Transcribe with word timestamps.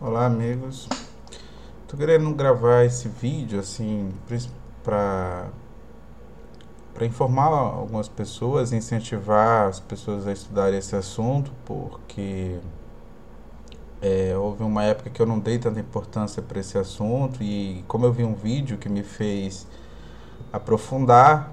Olá, 0.00 0.26
amigos. 0.26 0.88
Tô 1.88 1.96
querendo 1.96 2.32
gravar 2.32 2.84
esse 2.84 3.08
vídeo 3.08 3.58
assim 3.58 4.12
para 4.84 5.48
para 6.94 7.04
informar 7.04 7.46
algumas 7.46 8.06
pessoas, 8.06 8.72
incentivar 8.72 9.66
as 9.66 9.80
pessoas 9.80 10.24
a 10.28 10.32
estudarem 10.32 10.78
esse 10.78 10.94
assunto, 10.94 11.50
porque 11.64 12.60
é, 14.00 14.36
houve 14.36 14.62
uma 14.62 14.84
época 14.84 15.10
que 15.10 15.20
eu 15.20 15.26
não 15.26 15.40
dei 15.40 15.58
tanta 15.58 15.80
importância 15.80 16.40
para 16.40 16.60
esse 16.60 16.78
assunto 16.78 17.42
e 17.42 17.84
como 17.88 18.06
eu 18.06 18.12
vi 18.12 18.22
um 18.22 18.34
vídeo 18.34 18.78
que 18.78 18.88
me 18.88 19.02
fez 19.02 19.66
aprofundar, 20.52 21.52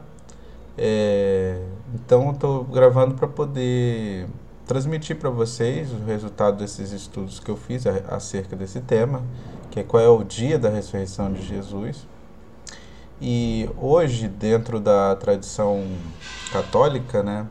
é, 0.78 1.64
então 1.96 2.30
estou 2.30 2.64
gravando 2.64 3.16
para 3.16 3.28
poder 3.28 4.28
transmitir 4.66 5.18
para 5.18 5.30
vocês 5.30 5.92
o 5.92 6.04
resultado 6.06 6.58
desses 6.58 6.92
estudos 6.92 7.40
que 7.40 7.50
eu 7.50 7.56
fiz 7.56 7.86
acerca 7.88 8.56
desse 8.56 8.82
tema, 8.82 9.22
que 9.70 9.80
é 9.80 9.84
qual 9.84 10.02
é 10.02 10.10
o 10.10 10.24
dia 10.24 10.58
da 10.58 10.70
ressurreição 10.70 11.32
de 11.32 11.42
Jesus. 11.42 12.08
E 13.22 13.70
hoje, 13.78 14.28
dentro 14.28 14.80
da 14.80 15.16
tradição 15.16 15.86
católica, 16.52 17.24
né, 17.24 17.48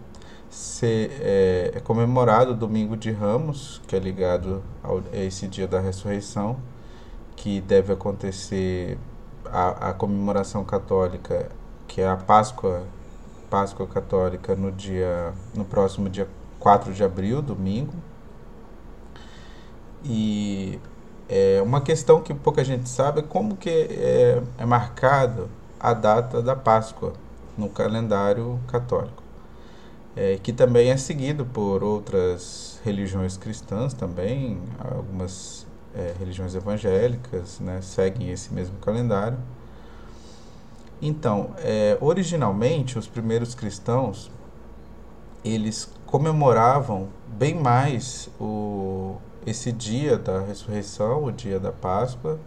se, 0.51 1.11
é, 1.21 1.73
é, 1.75 1.81
comemorado 1.81 2.53
o 2.53 2.55
Domingo 2.55 2.97
de 2.97 3.11
Ramos, 3.11 3.81
que 3.87 3.97
é 3.97 3.99
ligado 3.99 4.63
ao, 4.83 4.99
a 5.13 5.17
esse 5.17 5.49
dia 5.49 5.67
da 5.67 5.81
ressurreição, 5.81 6.57
que 7.37 7.61
deve 7.61 7.93
acontecer 7.93 8.99
a, 9.47 9.91
a 9.91 9.93
comemoração 9.95 10.65
católica, 10.65 11.49
que 11.89 12.01
é 12.01 12.09
a 12.09 12.17
Páscoa, 12.17 12.83
Páscoa 13.49 13.87
católica 13.87 14.55
no 14.55 14.73
dia 14.73 15.33
no 15.55 15.65
próximo 15.65 16.09
dia 16.09 16.29
4 16.65 16.95
de 16.95 17.05
abril, 17.05 17.43
domingo. 17.43 17.93
E 20.03 20.81
é 21.29 21.61
uma 21.63 21.83
questão 21.83 22.23
que 22.23 22.33
pouca 22.33 22.65
gente 22.65 22.89
sabe 22.89 23.21
é 23.21 23.23
como 23.23 23.55
que 23.55 23.69
é, 23.69 24.43
é 24.57 24.65
marcado 24.65 25.51
a 25.79 25.93
data 25.93 26.41
da 26.41 26.57
Páscoa 26.57 27.13
no 27.59 27.69
calendário 27.69 28.59
católico, 28.67 29.23
é, 30.17 30.39
que 30.43 30.55
também 30.55 30.91
é 30.91 30.97
seguido 30.97 31.45
por 31.45 31.85
outras 31.85 32.81
religiões 32.83 33.37
cristãs 33.37 33.93
também, 33.93 34.59
algumas 34.79 35.67
é, 35.95 36.15
religiões 36.19 36.55
evangélicas 36.55 37.61
né, 37.61 37.81
seguem 37.83 38.31
esse 38.31 38.55
mesmo 38.55 38.79
calendário. 38.79 39.37
Então, 41.03 41.51
é, 41.59 41.99
originalmente, 42.01 42.99
os 42.99 43.07
primeiros 43.07 43.55
cristãos 43.55 44.31
eles 45.45 45.93
comemoravam 46.15 47.09
bem 47.27 47.57
mais 47.57 48.31
o, 48.41 49.17
esse 49.45 49.73
dia 49.73 50.17
da 50.17 50.43
ressurreição, 50.43 51.25
o 51.25 51.33
dia 51.33 51.59
da 51.59 51.73
Páscoa, 51.73 52.39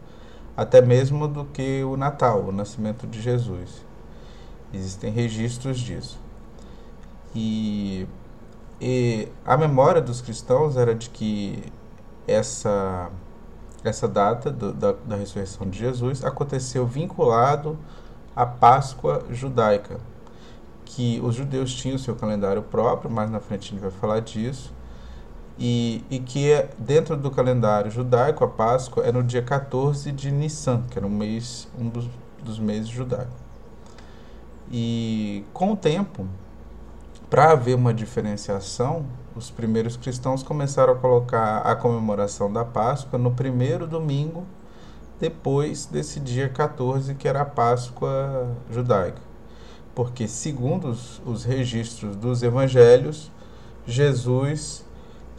até 0.56 0.82
mesmo 0.82 1.28
do 1.28 1.44
que 1.44 1.84
o 1.84 1.98
Natal, 1.98 2.46
o 2.46 2.52
nascimento 2.54 3.06
de 3.06 3.22
Jesus. 3.22 3.86
Existem 4.74 5.12
registros 5.12 5.80
disso. 5.80 6.18
E, 7.36 8.08
e 8.80 9.28
a 9.46 9.58
memória 9.58 10.02
dos 10.02 10.22
cristãos 10.22 10.78
era 10.78 10.96
de 10.96 11.10
que 11.10 11.62
essa, 12.26 13.12
essa 13.84 14.08
data 14.08 14.50
do, 14.50 14.72
da, 14.72 14.94
da 14.94 15.18
ressurreição 15.18 15.70
de 15.70 15.78
Jesus 15.78 16.24
aconteceu 16.24 16.88
vinculado 16.88 17.78
à 18.34 18.46
Páscoa 18.46 19.26
judaica, 19.30 20.00
que 20.88 21.20
os 21.22 21.36
judeus 21.36 21.74
tinham 21.74 21.98
seu 21.98 22.16
calendário 22.16 22.64
próprio, 22.64 23.12
mais 23.12 23.30
na 23.30 23.40
frente 23.40 23.68
a 23.68 23.72
gente 23.72 23.82
vai 23.82 23.92
falar 23.92 24.22
disso, 24.22 24.74
e, 25.60 26.04
e 26.10 26.20
que 26.20 26.52
é, 26.52 26.70
dentro 26.78 27.18
do 27.18 27.30
calendário 27.30 27.92
judaico, 27.92 28.44
a 28.44 28.48
Páscoa 28.48 29.04
é 29.04 29.12
no 29.12 29.24
dia 29.24 29.42
14 29.42 30.12
de 30.12 30.32
Nissan, 30.32 30.84
que 30.90 30.98
era 30.98 31.06
um 31.06 31.10
mês, 31.10 31.68
um 31.78 31.90
dos, 31.90 32.08
dos 32.44 32.58
meses 32.58 32.88
judaicos. 32.88 33.36
E 34.72 35.44
com 35.54 35.74
o 35.74 35.76
tempo, 35.76 36.26
para 37.30 37.52
haver 37.52 37.76
uma 37.76 37.94
diferenciação, 37.94 39.06
os 39.36 39.50
primeiros 39.50 39.98
cristãos 39.98 40.42
começaram 40.42 40.94
a 40.94 40.96
colocar 40.96 41.60
a 41.60 41.76
comemoração 41.76 42.52
da 42.52 42.64
Páscoa 42.64 43.20
no 43.20 43.32
primeiro 43.32 43.86
domingo 43.86 44.46
depois 45.20 45.86
desse 45.86 46.20
dia 46.20 46.48
14, 46.48 47.16
que 47.16 47.28
era 47.28 47.42
a 47.42 47.46
Páscoa 47.46 48.56
judaica 48.72 49.27
porque, 49.98 50.28
segundo 50.28 50.90
os, 50.90 51.20
os 51.26 51.44
registros 51.44 52.16
dos 52.16 52.44
evangelhos, 52.44 53.32
Jesus 53.84 54.86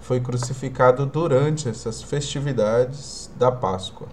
foi 0.01 0.19
crucificado 0.19 1.07
durante 1.07 1.69
essas 1.69 2.03
festividades 2.03 3.31
da 3.39 3.53
Páscoa. 3.53 4.09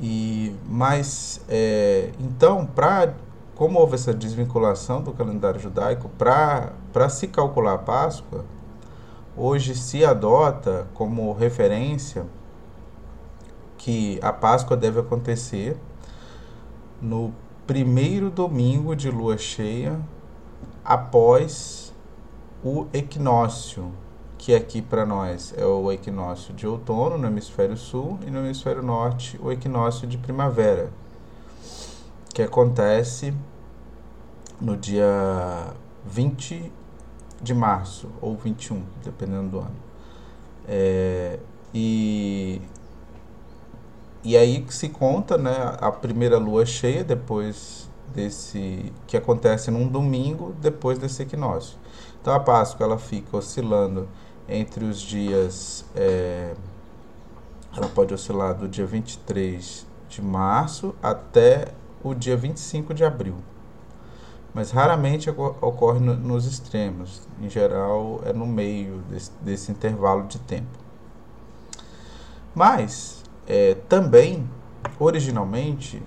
E 0.00 0.52
mas 0.68 1.40
é, 1.48 2.10
então 2.18 2.66
para 2.66 3.14
como 3.54 3.78
houve 3.78 3.94
essa 3.94 4.12
desvinculação 4.12 5.00
do 5.00 5.12
calendário 5.12 5.60
judaico 5.60 6.08
para 6.18 6.72
para 6.92 7.08
se 7.08 7.28
calcular 7.28 7.74
a 7.74 7.78
Páscoa 7.78 8.44
hoje 9.36 9.76
se 9.76 10.04
adota 10.04 10.88
como 10.92 11.32
referência 11.32 12.26
que 13.76 14.18
a 14.20 14.32
Páscoa 14.32 14.76
deve 14.76 14.98
acontecer 14.98 15.76
no 17.00 17.32
primeiro 17.68 18.30
domingo 18.30 18.96
de 18.96 19.10
lua 19.10 19.36
cheia 19.36 20.00
após 20.82 21.94
o 22.64 22.86
equinócio, 22.94 23.92
que 24.38 24.54
aqui 24.54 24.80
para 24.80 25.04
nós 25.04 25.52
é 25.54 25.66
o 25.66 25.92
equinócio 25.92 26.54
de 26.54 26.66
outono 26.66 27.18
no 27.18 27.26
hemisfério 27.26 27.76
sul 27.76 28.18
e 28.26 28.30
no 28.30 28.38
hemisfério 28.38 28.82
norte 28.82 29.38
o 29.42 29.52
equinócio 29.52 30.08
de 30.08 30.16
primavera, 30.16 30.90
que 32.32 32.40
acontece 32.40 33.34
no 34.58 34.74
dia 34.74 35.74
20 36.06 36.72
de 37.42 37.52
março 37.52 38.08
ou 38.22 38.34
21, 38.34 38.82
dependendo 39.04 39.50
do 39.50 39.58
ano. 39.58 39.76
É, 40.66 41.38
e 41.74 42.62
e 44.28 44.36
aí 44.36 44.62
se 44.68 44.90
conta 44.90 45.38
né, 45.38 45.74
a 45.80 45.90
primeira 45.90 46.36
lua 46.36 46.66
cheia 46.66 47.02
depois 47.02 47.88
desse 48.14 48.92
que 49.06 49.16
acontece 49.16 49.70
num 49.70 49.88
domingo 49.88 50.54
depois 50.60 50.98
desse 50.98 51.22
equinócio. 51.22 51.78
Então 52.20 52.34
a 52.34 52.40
Páscoa 52.40 52.84
ela 52.84 52.98
fica 52.98 53.38
oscilando 53.38 54.06
entre 54.46 54.84
os 54.84 55.00
dias 55.00 55.82
é, 55.96 56.52
ela 57.74 57.88
pode 57.88 58.12
oscilar 58.12 58.54
do 58.54 58.68
dia 58.68 58.84
23 58.84 59.86
de 60.10 60.20
março 60.20 60.94
até 61.02 61.68
o 62.04 62.12
dia 62.12 62.36
25 62.36 62.92
de 62.92 63.06
abril. 63.06 63.36
Mas 64.52 64.70
raramente 64.70 65.30
ocorre 65.30 66.00
no, 66.00 66.14
nos 66.14 66.44
extremos. 66.44 67.26
Em 67.40 67.48
geral, 67.48 68.20
é 68.26 68.32
no 68.34 68.46
meio 68.46 68.98
desse, 69.08 69.30
desse 69.40 69.72
intervalo 69.72 70.26
de 70.26 70.38
tempo. 70.40 70.78
Mas 72.54 73.17
é, 73.48 73.74
também, 73.88 74.46
originalmente, 75.00 76.02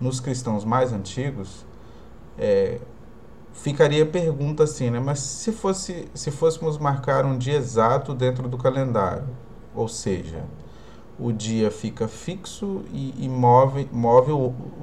nos 0.00 0.18
cristãos 0.18 0.64
mais 0.64 0.92
antigos, 0.92 1.64
é, 2.36 2.80
ficaria 3.52 4.02
a 4.02 4.06
pergunta 4.06 4.64
assim, 4.64 4.90
né? 4.90 4.98
Mas 4.98 5.20
se, 5.20 5.52
fosse, 5.52 6.08
se 6.12 6.32
fôssemos 6.32 6.76
marcar 6.76 7.24
um 7.24 7.38
dia 7.38 7.54
exato 7.54 8.12
dentro 8.12 8.48
do 8.48 8.58
calendário, 8.58 9.28
ou 9.72 9.86
seja, 9.86 10.42
o 11.16 11.30
dia 11.30 11.70
fica 11.70 12.08
fixo 12.08 12.82
e, 12.92 13.14
e 13.24 13.28
move, 13.28 13.88
move 13.92 14.32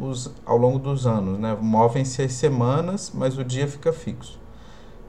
os, 0.01 0.31
ao 0.45 0.55
longo 0.55 0.79
dos 0.79 1.05
anos, 1.05 1.37
né? 1.37 1.57
Movem-se 1.59 2.21
as 2.21 2.31
semanas, 2.31 3.11
mas 3.13 3.37
o 3.37 3.43
dia 3.43 3.67
fica 3.67 3.91
fixo. 3.91 4.39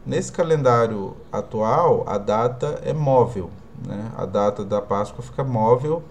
Nesse 0.05 0.33
calendário 0.33 1.15
atual, 1.31 2.03
a 2.09 2.19
data 2.19 2.81
é 2.83 2.93
móvel, 2.93 3.51
né? 3.87 4.11
A 4.17 4.27
data 4.27 4.65
da 4.65 4.83
Páscoa 4.83 5.23
fica 5.23 5.45
móvel 5.45 6.03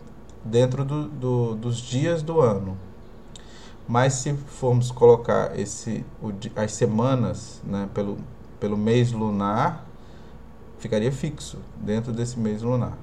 dentro 0.43 0.83
do, 0.83 1.07
do, 1.07 1.55
dos 1.55 1.77
dias 1.77 2.21
do 2.21 2.41
ano. 2.41 2.77
Mas 3.87 4.13
se 4.13 4.33
formos 4.33 4.91
colocar 4.91 5.59
esse, 5.59 6.05
o, 6.21 6.31
as 6.55 6.71
semanas 6.73 7.61
né, 7.63 7.89
pelo, 7.93 8.17
pelo 8.59 8.77
mês 8.77 9.11
lunar, 9.11 9.85
ficaria 10.79 11.11
fixo 11.11 11.59
dentro 11.77 12.11
desse 12.11 12.39
mês 12.39 12.61
lunar. 12.61 12.97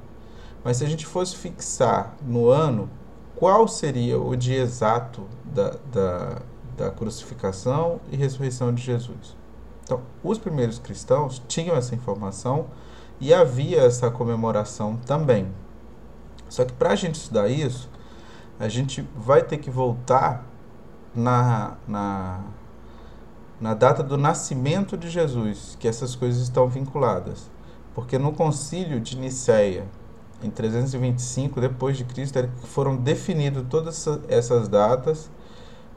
Mas 0.64 0.78
se 0.78 0.84
a 0.84 0.88
gente 0.88 1.06
fosse 1.06 1.36
fixar 1.36 2.14
no 2.26 2.48
ano, 2.48 2.88
qual 3.36 3.68
seria 3.68 4.18
o 4.18 4.34
dia 4.34 4.60
exato 4.60 5.22
da, 5.44 5.76
da, 5.92 6.42
da 6.76 6.90
crucificação 6.90 8.00
e 8.10 8.16
ressurreição 8.16 8.74
de 8.74 8.82
Jesus? 8.82 9.36
Então, 9.84 10.02
os 10.22 10.38
primeiros 10.38 10.78
cristãos 10.78 11.40
tinham 11.48 11.76
essa 11.76 11.94
informação 11.94 12.66
e 13.20 13.32
havia 13.32 13.82
essa 13.82 14.10
comemoração 14.10 14.96
também. 15.06 15.46
Só 16.48 16.64
que 16.64 16.72
para 16.72 16.90
a 16.90 16.96
gente 16.96 17.16
estudar 17.16 17.48
isso, 17.48 17.88
a 18.58 18.68
gente 18.68 19.06
vai 19.16 19.42
ter 19.42 19.58
que 19.58 19.70
voltar 19.70 20.44
na, 21.14 21.76
na, 21.86 22.40
na 23.60 23.74
data 23.74 24.02
do 24.02 24.16
nascimento 24.16 24.96
de 24.96 25.08
Jesus, 25.08 25.76
que 25.78 25.86
essas 25.86 26.14
coisas 26.14 26.42
estão 26.42 26.66
vinculadas. 26.68 27.50
Porque 27.94 28.18
no 28.18 28.32
concílio 28.32 29.00
de 29.00 29.16
Nicéia, 29.16 29.86
em 30.42 30.50
325 30.50 31.60
depois 31.60 31.96
de 31.96 32.04
Cristo, 32.04 32.38
foram 32.64 32.96
definidas 32.96 33.64
todas 33.68 34.06
essas 34.28 34.68
datas 34.68 35.30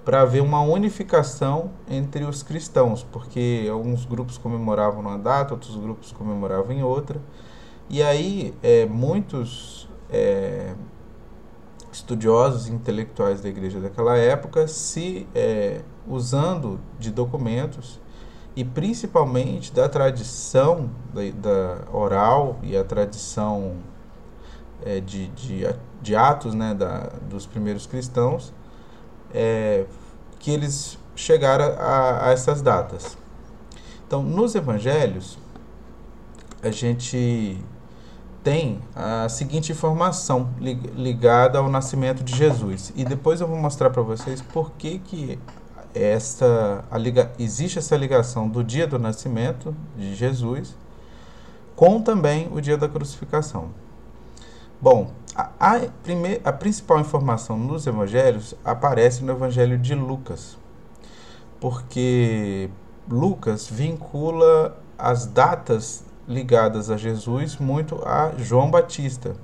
para 0.03 0.21
haver 0.21 0.41
uma 0.41 0.61
unificação 0.61 1.69
entre 1.87 2.23
os 2.23 2.41
cristãos, 2.41 3.03
porque 3.11 3.67
alguns 3.71 4.03
grupos 4.03 4.37
comemoravam 4.37 5.01
uma 5.01 5.17
data, 5.17 5.53
outros 5.53 5.75
grupos 5.75 6.11
comemoravam 6.11 6.71
em 6.71 6.81
outra. 6.81 7.21
E 7.87 8.01
aí, 8.01 8.53
é, 8.63 8.85
muitos 8.87 9.87
é, 10.11 10.73
estudiosos 11.91 12.67
intelectuais 12.67 13.41
da 13.41 13.49
igreja 13.49 13.79
daquela 13.79 14.17
época, 14.17 14.67
se 14.67 15.27
é, 15.33 15.81
usando 16.07 16.79
de 16.99 17.11
documentos 17.11 17.99
e 18.55 18.65
principalmente 18.65 19.71
da 19.73 19.87
tradição 19.87 20.89
da, 21.13 21.21
da 21.31 21.97
oral 21.97 22.59
e 22.61 22.75
a 22.75 22.83
tradição 22.83 23.77
é, 24.83 24.99
de, 24.99 25.27
de, 25.29 25.63
de, 26.01 26.15
atos 26.15 26.53
né, 26.53 26.73
da, 26.73 27.11
dos 27.29 27.45
primeiros 27.45 27.85
cristãos, 27.85 28.53
é, 29.33 29.85
que 30.39 30.51
eles 30.51 30.97
chegaram 31.15 31.65
a, 31.77 32.27
a 32.27 32.31
essas 32.31 32.61
datas. 32.61 33.17
Então, 34.05 34.21
nos 34.21 34.55
evangelhos, 34.55 35.37
a 36.61 36.69
gente 36.69 37.63
tem 38.43 38.79
a 38.95 39.29
seguinte 39.29 39.71
informação 39.71 40.49
ligada 40.59 41.59
ao 41.59 41.69
nascimento 41.69 42.23
de 42.23 42.35
Jesus. 42.35 42.91
E 42.95 43.05
depois 43.05 43.39
eu 43.39 43.47
vou 43.47 43.57
mostrar 43.57 43.89
para 43.89 44.01
vocês 44.01 44.41
por 44.41 44.71
que, 44.71 44.99
que 44.99 45.39
essa, 45.93 46.83
liga, 46.93 47.31
existe 47.37 47.77
essa 47.77 47.95
ligação 47.95 48.47
do 48.47 48.63
dia 48.63 48.87
do 48.87 48.97
nascimento 48.97 49.75
de 49.97 50.15
Jesus 50.15 50.75
com 51.75 52.01
também 52.01 52.47
o 52.51 52.61
dia 52.61 52.77
da 52.77 52.87
crucificação. 52.87 53.69
Bom, 54.79 55.11
a, 55.35 55.49
a, 55.59 55.79
primeir, 56.03 56.41
a 56.43 56.51
principal 56.51 56.99
informação 56.99 57.57
nos 57.57 57.85
evangelhos 57.87 58.55
aparece 58.63 59.23
no 59.23 59.31
evangelho 59.31 59.77
de 59.77 59.95
Lucas, 59.95 60.57
porque 61.59 62.69
Lucas 63.09 63.67
vincula 63.67 64.77
as 64.97 65.25
datas 65.25 66.03
ligadas 66.27 66.89
a 66.89 66.97
Jesus 66.97 67.57
muito 67.57 68.01
a 68.05 68.31
João 68.37 68.69
Batista. 68.69 69.35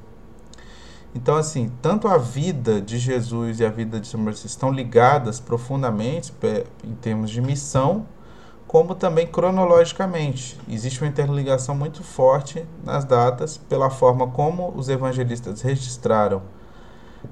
Então, 1.15 1.35
assim, 1.35 1.71
tanto 1.81 2.07
a 2.07 2.17
vida 2.17 2.79
de 2.79 2.99
Jesus 2.99 3.59
e 3.59 3.65
a 3.65 3.69
vida 3.69 3.99
de 3.99 4.07
São 4.07 4.21
Francisco 4.21 4.47
estão 4.47 4.71
ligadas 4.71 5.39
profundamente 5.39 6.31
em 6.83 6.93
termos 6.95 7.29
de 7.29 7.41
missão, 7.41 8.05
como 8.67 8.93
também 8.93 9.25
cronologicamente. 9.25 10.59
Existe 10.69 11.01
uma 11.01 11.07
interligação 11.07 11.73
muito 11.73 12.03
forte 12.03 12.65
nas 12.83 13.05
datas 13.05 13.57
pela 13.57 13.89
forma 13.89 14.27
como 14.27 14.71
os 14.75 14.89
evangelistas 14.89 15.61
registraram 15.61 16.41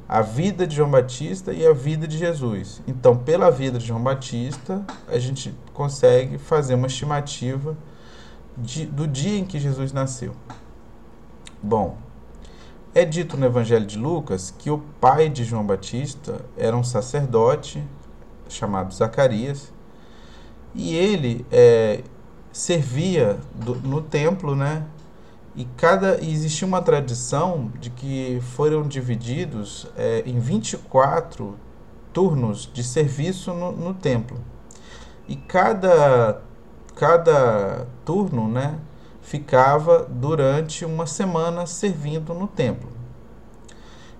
a 0.07 0.21
vida 0.21 0.65
de 0.65 0.75
João 0.75 0.89
Batista 0.89 1.53
e 1.53 1.65
a 1.65 1.73
vida 1.73 2.07
de 2.07 2.17
Jesus. 2.17 2.81
Então, 2.87 3.17
pela 3.17 3.49
vida 3.49 3.77
de 3.77 3.85
João 3.85 4.01
Batista, 4.01 4.83
a 5.07 5.17
gente 5.19 5.53
consegue 5.73 6.37
fazer 6.37 6.75
uma 6.75 6.87
estimativa 6.87 7.75
de, 8.57 8.85
do 8.85 9.07
dia 9.07 9.37
em 9.37 9.45
que 9.45 9.59
Jesus 9.59 9.91
nasceu. 9.91 10.33
Bom, 11.61 11.97
é 12.93 13.03
dito 13.03 13.35
no 13.35 13.45
Evangelho 13.45 13.85
de 13.85 13.97
Lucas 13.97 14.53
que 14.57 14.69
o 14.69 14.77
pai 15.01 15.29
de 15.29 15.43
João 15.43 15.65
Batista 15.65 16.45
era 16.57 16.75
um 16.75 16.83
sacerdote 16.83 17.83
chamado 18.47 18.93
Zacarias 18.93 19.73
e 20.73 20.95
ele 20.95 21.45
é, 21.51 22.03
servia 22.51 23.37
do, 23.53 23.75
no 23.75 24.01
templo, 24.01 24.55
né? 24.55 24.85
E 25.55 25.65
cada 25.77 26.21
existia 26.23 26.67
uma 26.67 26.81
tradição 26.81 27.71
de 27.79 27.89
que 27.89 28.39
foram 28.41 28.83
divididos 28.83 29.87
é, 29.97 30.21
em 30.25 30.37
24 30.37 31.57
turnos 32.13 32.69
de 32.73 32.83
serviço 32.83 33.53
no, 33.53 33.71
no 33.71 33.93
templo. 33.93 34.37
E 35.27 35.35
cada 35.35 36.41
cada 36.95 37.87
turno, 38.05 38.47
né, 38.47 38.79
ficava 39.21 40.07
durante 40.09 40.85
uma 40.85 41.05
semana 41.05 41.65
servindo 41.65 42.33
no 42.33 42.47
templo. 42.47 42.89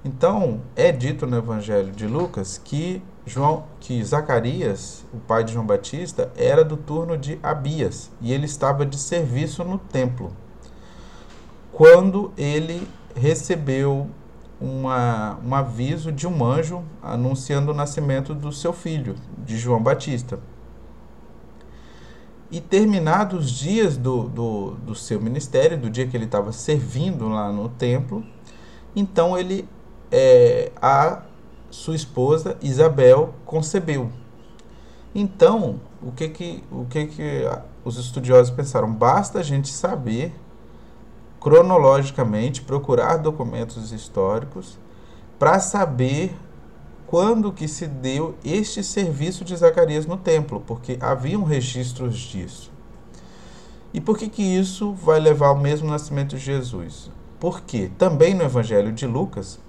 Então, 0.04 0.62
é 0.76 0.92
dito 0.92 1.26
no 1.26 1.38
Evangelho 1.38 1.92
de 1.92 2.06
Lucas 2.06 2.62
que 2.64 3.02
João, 3.26 3.64
que 3.80 4.04
Zacarias, 4.04 5.04
o 5.12 5.18
pai 5.18 5.44
de 5.44 5.54
João 5.54 5.66
Batista, 5.66 6.32
era 6.38 6.64
do 6.64 6.78
turno 6.78 7.18
de 7.18 7.40
Abias 7.42 8.12
e 8.22 8.32
ele 8.32 8.46
estava 8.46 8.86
de 8.86 9.00
serviço 9.00 9.64
no 9.64 9.80
templo. 9.80 10.32
Quando 11.72 12.32
ele 12.38 12.88
recebeu 13.16 14.08
uma, 14.60 15.40
um 15.46 15.56
aviso 15.56 16.12
de 16.12 16.28
um 16.28 16.44
anjo 16.44 16.84
anunciando 17.02 17.72
o 17.72 17.76
nascimento 17.76 18.34
do 18.34 18.52
seu 18.52 18.74
filho, 18.74 19.16
de 19.38 19.58
João 19.58 19.82
Batista. 19.82 20.40
E 22.52 22.62
terminados 22.62 23.46
os 23.46 23.52
dias 23.52 23.98
do, 23.98 24.30
do, 24.30 24.72
do 24.72 24.96
seu 24.96 25.20
ministério, 25.20 25.78
do 25.78 25.90
dia 25.90 26.06
que 26.08 26.16
ele 26.16 26.26
estava 26.26 26.52
servindo 26.52 27.28
lá 27.28 27.52
no 27.52 27.70
templo, 27.70 28.24
então 28.96 29.38
ele, 29.38 29.68
é, 30.12 30.72
a 30.82 31.24
sua 31.70 31.96
esposa 31.96 32.58
Isabel, 32.62 33.34
concebeu. 33.46 34.10
Então, 35.14 35.80
o 36.02 36.12
que 36.12 36.30
que, 36.30 36.64
o 36.72 36.86
que 36.86 37.08
que 37.08 37.50
os 37.84 37.98
estudiosos 37.98 38.54
pensaram? 38.54 38.92
Basta 38.92 39.40
a 39.40 39.44
gente 39.44 39.70
saber 39.70 40.34
cronologicamente, 41.40 42.62
procurar 42.62 43.18
documentos 43.18 43.92
históricos 43.92 44.78
para 45.38 45.60
saber 45.60 46.36
quando 47.16 47.54
que 47.54 47.66
se 47.66 47.88
deu 47.88 48.36
este 48.44 48.84
serviço 48.84 49.46
de 49.46 49.56
Zacarias 49.56 50.06
no 50.06 50.18
templo, 50.18 50.62
porque 50.68 50.98
haviam 51.00 51.44
registros 51.44 52.18
disso. 52.18 52.70
E 53.94 54.02
por 54.02 54.18
que, 54.18 54.28
que 54.28 54.44
isso 54.44 54.92
vai 54.92 55.18
levar 55.18 55.48
ao 55.48 55.56
mesmo 55.58 55.90
nascimento 55.90 56.36
de 56.36 56.44
Jesus? 56.44 57.10
Porque 57.40 57.90
também 57.98 58.34
no 58.34 58.44
Evangelho 58.44 58.92
de 58.92 59.08
Lucas, 59.08 59.62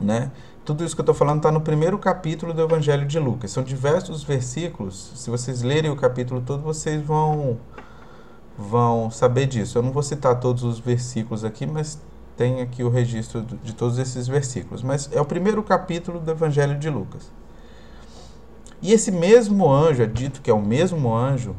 né, 0.00 0.32
tudo 0.64 0.84
isso 0.84 0.96
que 0.96 1.00
eu 1.00 1.04
estou 1.04 1.14
falando 1.14 1.36
está 1.36 1.52
no 1.52 1.60
primeiro 1.60 1.96
capítulo 1.96 2.52
do 2.52 2.62
Evangelho 2.62 3.06
de 3.06 3.20
Lucas. 3.20 3.52
São 3.52 3.62
diversos 3.62 4.24
versículos. 4.24 5.12
Se 5.14 5.30
vocês 5.30 5.62
lerem 5.62 5.92
o 5.92 5.96
capítulo 5.96 6.42
todo, 6.44 6.60
vocês 6.64 7.00
vão, 7.00 7.56
vão 8.58 9.12
saber 9.12 9.46
disso. 9.46 9.78
Eu 9.78 9.82
não 9.84 9.92
vou 9.92 10.02
citar 10.02 10.40
todos 10.40 10.64
os 10.64 10.80
versículos 10.80 11.44
aqui, 11.44 11.66
mas 11.66 12.00
tem 12.36 12.60
aqui 12.60 12.82
o 12.82 12.88
registro 12.88 13.42
de 13.42 13.72
todos 13.72 13.98
esses 13.98 14.26
versículos, 14.26 14.82
mas 14.82 15.08
é 15.12 15.20
o 15.20 15.24
primeiro 15.24 15.62
capítulo 15.62 16.18
do 16.18 16.30
Evangelho 16.30 16.78
de 16.78 16.88
Lucas. 16.88 17.30
E 18.80 18.92
esse 18.92 19.12
mesmo 19.12 19.70
anjo, 19.70 20.02
é 20.02 20.06
dito 20.06 20.40
que 20.40 20.50
é 20.50 20.54
o 20.54 20.60
mesmo 20.60 21.14
anjo, 21.14 21.54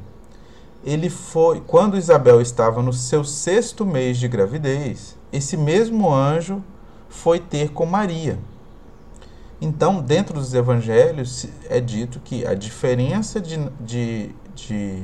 ele 0.84 1.10
foi, 1.10 1.62
quando 1.62 1.98
Isabel 1.98 2.42
estava 2.42 2.82
no 2.82 2.92
seu 2.92 3.24
sexto 3.24 3.86
mês 3.86 4.18
de 4.18 4.28
gravidez, 4.28 5.18
esse 5.32 5.56
mesmo 5.56 6.14
anjo 6.14 6.62
foi 7.08 7.40
ter 7.40 7.70
com 7.70 7.86
Maria. 7.86 8.38
Então, 9.62 10.02
dentro 10.02 10.34
dos 10.34 10.54
evangelhos, 10.54 11.48
é 11.70 11.80
dito 11.80 12.20
que 12.20 12.46
a 12.46 12.54
diferença 12.54 13.40
de, 13.40 13.58
de, 13.80 14.36
de, 14.54 15.04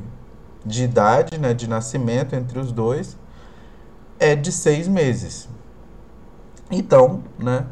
de 0.66 0.84
idade, 0.84 1.38
né, 1.38 1.54
de 1.54 1.70
nascimento 1.70 2.36
entre 2.36 2.60
os 2.60 2.74
dois, 2.74 3.18
é 4.20 4.36
de 4.36 4.52
seis 4.52 4.86
meses. 4.86 5.48
Então, 6.72 7.24
né, 7.38 7.66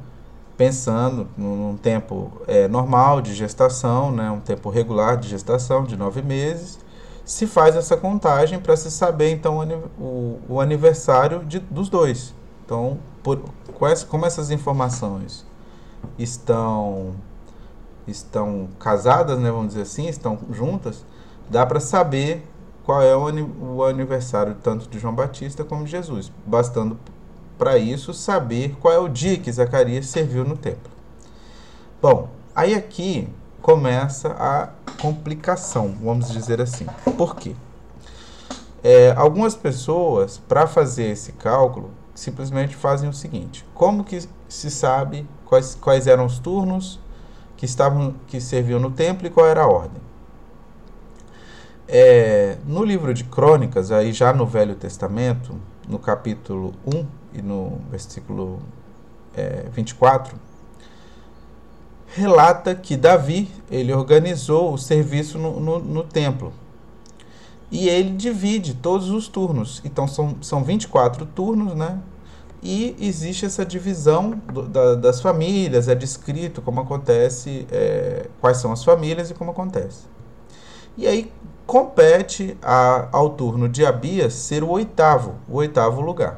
pensando 0.57 1.27
num 1.37 1.77
tempo 1.77 2.31
é, 2.47 2.67
normal 2.67 3.21
de 3.21 3.33
gestação, 3.33 4.11
né, 4.11 4.31
um 4.31 4.39
tempo 4.39 4.69
regular 4.69 5.17
de 5.17 5.29
gestação 5.29 5.83
de 5.83 5.95
nove 5.95 6.21
meses, 6.21 6.79
se 7.23 7.45
faz 7.45 7.75
essa 7.75 7.95
contagem 7.95 8.59
para 8.59 8.75
se 8.75 8.89
saber 8.89 9.31
então 9.31 9.59
o, 9.99 10.39
o 10.49 10.61
aniversário 10.61 11.45
de, 11.45 11.59
dos 11.59 11.89
dois. 11.89 12.33
Então, 12.65 12.97
por, 13.21 13.41
como 14.09 14.25
essas 14.25 14.49
informações 14.49 15.45
estão 16.17 17.13
estão 18.07 18.69
casadas, 18.79 19.37
né, 19.37 19.51
vamos 19.51 19.69
dizer 19.69 19.81
assim, 19.81 20.07
estão 20.07 20.39
juntas, 20.51 21.05
dá 21.49 21.65
para 21.65 21.79
saber 21.79 22.47
qual 22.85 23.01
é 23.01 23.13
o, 23.13 23.75
o 23.75 23.83
aniversário 23.83 24.55
tanto 24.63 24.89
de 24.89 24.97
João 24.97 25.13
Batista 25.13 25.65
como 25.65 25.83
de 25.83 25.91
Jesus, 25.91 26.31
bastando 26.45 26.97
para 27.57 27.77
isso 27.77 28.13
saber 28.13 28.75
qual 28.79 28.93
é 28.93 28.99
o 28.99 29.07
dia 29.07 29.37
que 29.37 29.51
Zacarias 29.51 30.07
serviu 30.07 30.43
no 30.43 30.55
templo. 30.55 30.91
Bom, 32.01 32.29
aí 32.55 32.75
aqui 32.75 33.27
começa 33.61 34.29
a 34.29 34.69
complicação, 35.01 35.95
vamos 36.01 36.31
dizer 36.31 36.61
assim. 36.61 36.85
Por 37.17 37.35
quê? 37.35 37.55
É, 38.83 39.11
algumas 39.17 39.55
pessoas, 39.55 40.37
para 40.37 40.67
fazer 40.67 41.05
esse 41.05 41.31
cálculo, 41.33 41.91
simplesmente 42.13 42.75
fazem 42.75 43.09
o 43.09 43.13
seguinte: 43.13 43.65
como 43.73 44.03
que 44.03 44.27
se 44.47 44.71
sabe 44.71 45.27
quais, 45.45 45.75
quais 45.75 46.07
eram 46.07 46.25
os 46.25 46.39
turnos 46.39 46.99
que 47.55 47.65
estavam 47.65 48.15
que 48.27 48.39
serviam 48.39 48.79
no 48.79 48.91
templo 48.91 49.27
e 49.27 49.29
qual 49.29 49.47
era 49.47 49.63
a 49.63 49.67
ordem? 49.67 50.01
É, 51.87 52.57
no 52.65 52.83
livro 52.83 53.13
de 53.13 53.23
Crônicas, 53.23 53.91
aí 53.91 54.11
já 54.11 54.33
no 54.33 54.45
Velho 54.45 54.75
Testamento, 54.75 55.55
no 55.87 55.97
capítulo 55.97 56.73
1, 56.85 57.05
e 57.37 57.41
no 57.41 57.79
versículo 57.89 58.59
é, 59.35 59.65
24, 59.71 60.37
relata 62.07 62.73
que 62.73 62.97
Davi 62.97 63.49
ele 63.69 63.93
organizou 63.93 64.73
o 64.73 64.77
serviço 64.77 65.37
no, 65.37 65.59
no, 65.59 65.79
no, 65.79 66.03
templo. 66.03 66.51
E 67.69 67.89
ele 67.89 68.11
divide 68.11 68.73
todos 68.73 69.09
os 69.09 69.27
turnos. 69.27 69.81
Então 69.83 70.07
são, 70.07 70.37
são 70.41 70.63
24 70.63 71.25
turnos, 71.25 71.75
né? 71.75 71.99
E 72.63 72.95
existe 72.99 73.45
essa 73.45 73.63
divisão 73.65 74.31
do, 74.51 74.63
da, 74.63 74.95
das 74.95 75.21
famílias, 75.21 75.87
é 75.87 75.93
descrito 75.93 76.61
como 76.61 76.81
acontece, 76.81 77.67
é, 77.71 78.27
quais 78.41 78.57
são 78.57 78.71
as 78.71 78.83
famílias 78.83 79.29
e 79.29 79.33
como 79.33 79.51
acontece. 79.51 80.05
E 80.97 81.05
aí 81.05 81.31
compete 81.67 82.57
a, 82.63 83.09
ao 83.11 83.31
turno 83.31 83.69
de 83.69 83.85
Abias 83.85 84.33
ser 84.33 84.63
o 84.63 84.69
oitavo, 84.69 85.35
o 85.47 85.57
oitavo 85.57 86.01
lugar. 86.01 86.37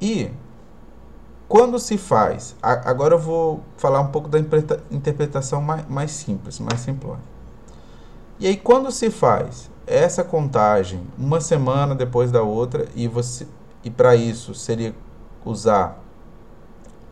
E 0.00 0.30
quando 1.48 1.78
se 1.78 1.96
faz, 1.96 2.54
agora 2.62 3.14
eu 3.14 3.18
vou 3.18 3.60
falar 3.76 4.00
um 4.00 4.08
pouco 4.08 4.28
da 4.28 4.38
interpretação 4.90 5.62
mais, 5.62 5.86
mais 5.88 6.10
simples, 6.10 6.60
mais 6.60 6.80
simplória. 6.80 7.22
E 8.38 8.46
aí 8.46 8.56
quando 8.56 8.90
se 8.92 9.10
faz 9.10 9.70
essa 9.86 10.22
contagem 10.22 11.00
uma 11.16 11.40
semana 11.40 11.94
depois 11.94 12.30
da 12.30 12.42
outra 12.42 12.86
e 12.94 13.08
você 13.08 13.46
e 13.82 13.90
para 13.90 14.14
isso 14.14 14.54
seria 14.54 14.94
usar 15.44 16.02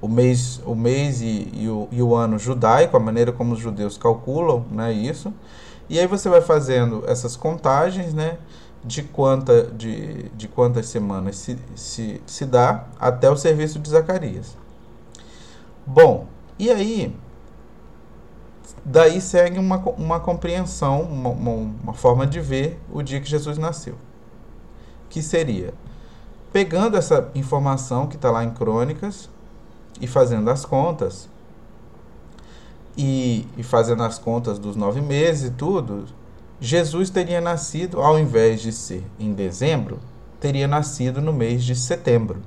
o 0.01 0.09
mês, 0.09 0.61
o 0.65 0.75
mês 0.75 1.21
e, 1.21 1.49
e, 1.55 1.69
o, 1.69 1.89
e 1.91 2.03
o 2.03 2.15
ano 2.15 2.39
judaico, 2.39 2.97
a 2.97 3.01
maneira 3.01 3.33
como 3.33 3.55
os 3.55 3.59
judeus 3.59 3.97
calculam, 3.97 4.65
né, 4.71 4.93
isso. 4.93 5.33
E 5.89 5.99
aí 5.99 6.07
você 6.07 6.29
vai 6.29 6.41
fazendo 6.41 7.05
essas 7.07 7.37
contagens, 7.37 8.13
né, 8.13 8.39
de, 8.87 9.03
quanta, 9.03 9.65
de, 9.65 10.29
de 10.31 10.47
quantas 10.47 10.87
semanas 10.87 11.37
se, 11.37 11.59
se, 11.75 12.23
se 12.25 12.47
dá 12.47 12.87
até 12.99 13.29
o 13.29 13.37
serviço 13.37 13.79
de 13.81 13.91
Zacarias. 13.91 14.57
Bom, 15.85 16.27
e 16.59 16.71
aí, 16.71 17.15
daí 18.85 19.21
segue 19.21 19.59
uma, 19.59 19.79
uma 19.79 20.21
compreensão, 20.21 21.03
uma, 21.03 21.31
uma, 21.31 21.93
forma 21.93 22.27
de 22.27 22.41
ver 22.41 22.81
o 22.93 23.03
dia 23.03 23.21
que 23.21 23.29
Jesus 23.29 23.59
nasceu. 23.59 23.97
Que 25.11 25.21
seria, 25.21 25.75
pegando 26.53 26.97
essa 26.97 27.31
informação 27.35 28.07
que 28.07 28.17
está 28.17 28.31
lá 28.31 28.45
em 28.45 28.51
Crônicas 28.51 29.29
e 30.01 30.07
fazendo 30.07 30.49
as 30.49 30.65
contas, 30.65 31.29
e, 32.97 33.47
e 33.59 33.63
fazendo 33.63 34.03
as 34.03 34.19
contas 34.19 34.59
dos 34.59 34.75
nove 34.75 35.01
meses 35.01 35.51
e 35.51 35.53
tudo, 35.53 36.07
Jesus 36.61 37.11
teria 37.11 37.41
nascido, 37.41 38.01
ao 38.01 38.19
invés 38.19 38.61
de 38.61 38.73
ser 38.73 39.05
em 39.19 39.33
dezembro, 39.33 40.01
teria 40.41 40.67
nascido 40.67 41.21
no 41.21 41.33
mês 41.33 41.63
de 41.65 41.75
setembro. 41.75 42.41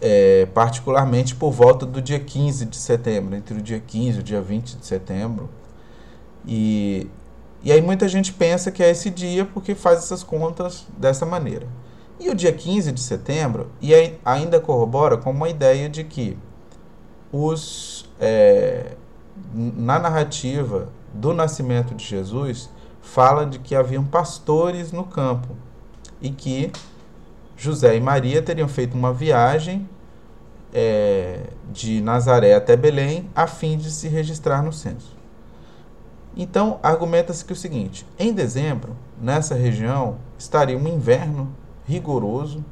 É, 0.00 0.46
particularmente 0.54 1.34
por 1.34 1.50
volta 1.50 1.84
do 1.84 2.00
dia 2.00 2.18
15 2.18 2.64
de 2.64 2.76
setembro, 2.76 3.36
entre 3.36 3.58
o 3.58 3.62
dia 3.62 3.78
15 3.78 4.16
e 4.16 4.20
o 4.20 4.22
dia 4.22 4.40
20 4.40 4.78
de 4.78 4.86
setembro. 4.86 5.50
E, 6.46 7.06
e 7.62 7.70
aí 7.70 7.82
muita 7.82 8.08
gente 8.08 8.32
pensa 8.32 8.70
que 8.70 8.82
é 8.82 8.90
esse 8.90 9.10
dia 9.10 9.44
porque 9.44 9.74
faz 9.74 9.98
essas 9.98 10.22
contas 10.22 10.86
dessa 10.96 11.26
maneira. 11.26 11.66
E 12.18 12.30
o 12.30 12.34
dia 12.34 12.52
15 12.52 12.92
de 12.92 13.00
setembro 13.00 13.70
e 13.80 13.92
ainda 14.24 14.58
corrobora 14.58 15.18
com 15.18 15.30
uma 15.30 15.50
ideia 15.50 15.88
de 15.88 16.04
que 16.04 16.36
os, 17.30 18.08
é, 18.18 18.96
na 19.54 19.98
narrativa 19.98 20.88
do 21.12 21.32
nascimento 21.32 21.94
de 21.94 22.04
Jesus, 22.04 22.70
fala 23.00 23.46
de 23.46 23.58
que 23.58 23.74
haviam 23.74 24.04
pastores 24.04 24.92
no 24.92 25.04
campo 25.04 25.56
e 26.20 26.30
que 26.30 26.70
José 27.56 27.96
e 27.96 28.00
Maria 28.00 28.40
teriam 28.42 28.68
feito 28.68 28.96
uma 28.96 29.12
viagem 29.12 29.88
é, 30.72 31.48
de 31.72 32.00
Nazaré 32.00 32.54
até 32.54 32.76
Belém 32.76 33.28
a 33.34 33.46
fim 33.46 33.76
de 33.76 33.90
se 33.90 34.08
registrar 34.08 34.62
no 34.62 34.72
censo. 34.72 35.16
Então, 36.36 36.78
argumenta-se 36.82 37.44
que 37.44 37.52
o 37.52 37.56
seguinte: 37.56 38.06
em 38.18 38.32
dezembro, 38.32 38.96
nessa 39.20 39.54
região, 39.54 40.18
estaria 40.38 40.78
um 40.78 40.86
inverno 40.86 41.54
rigoroso 41.86 42.64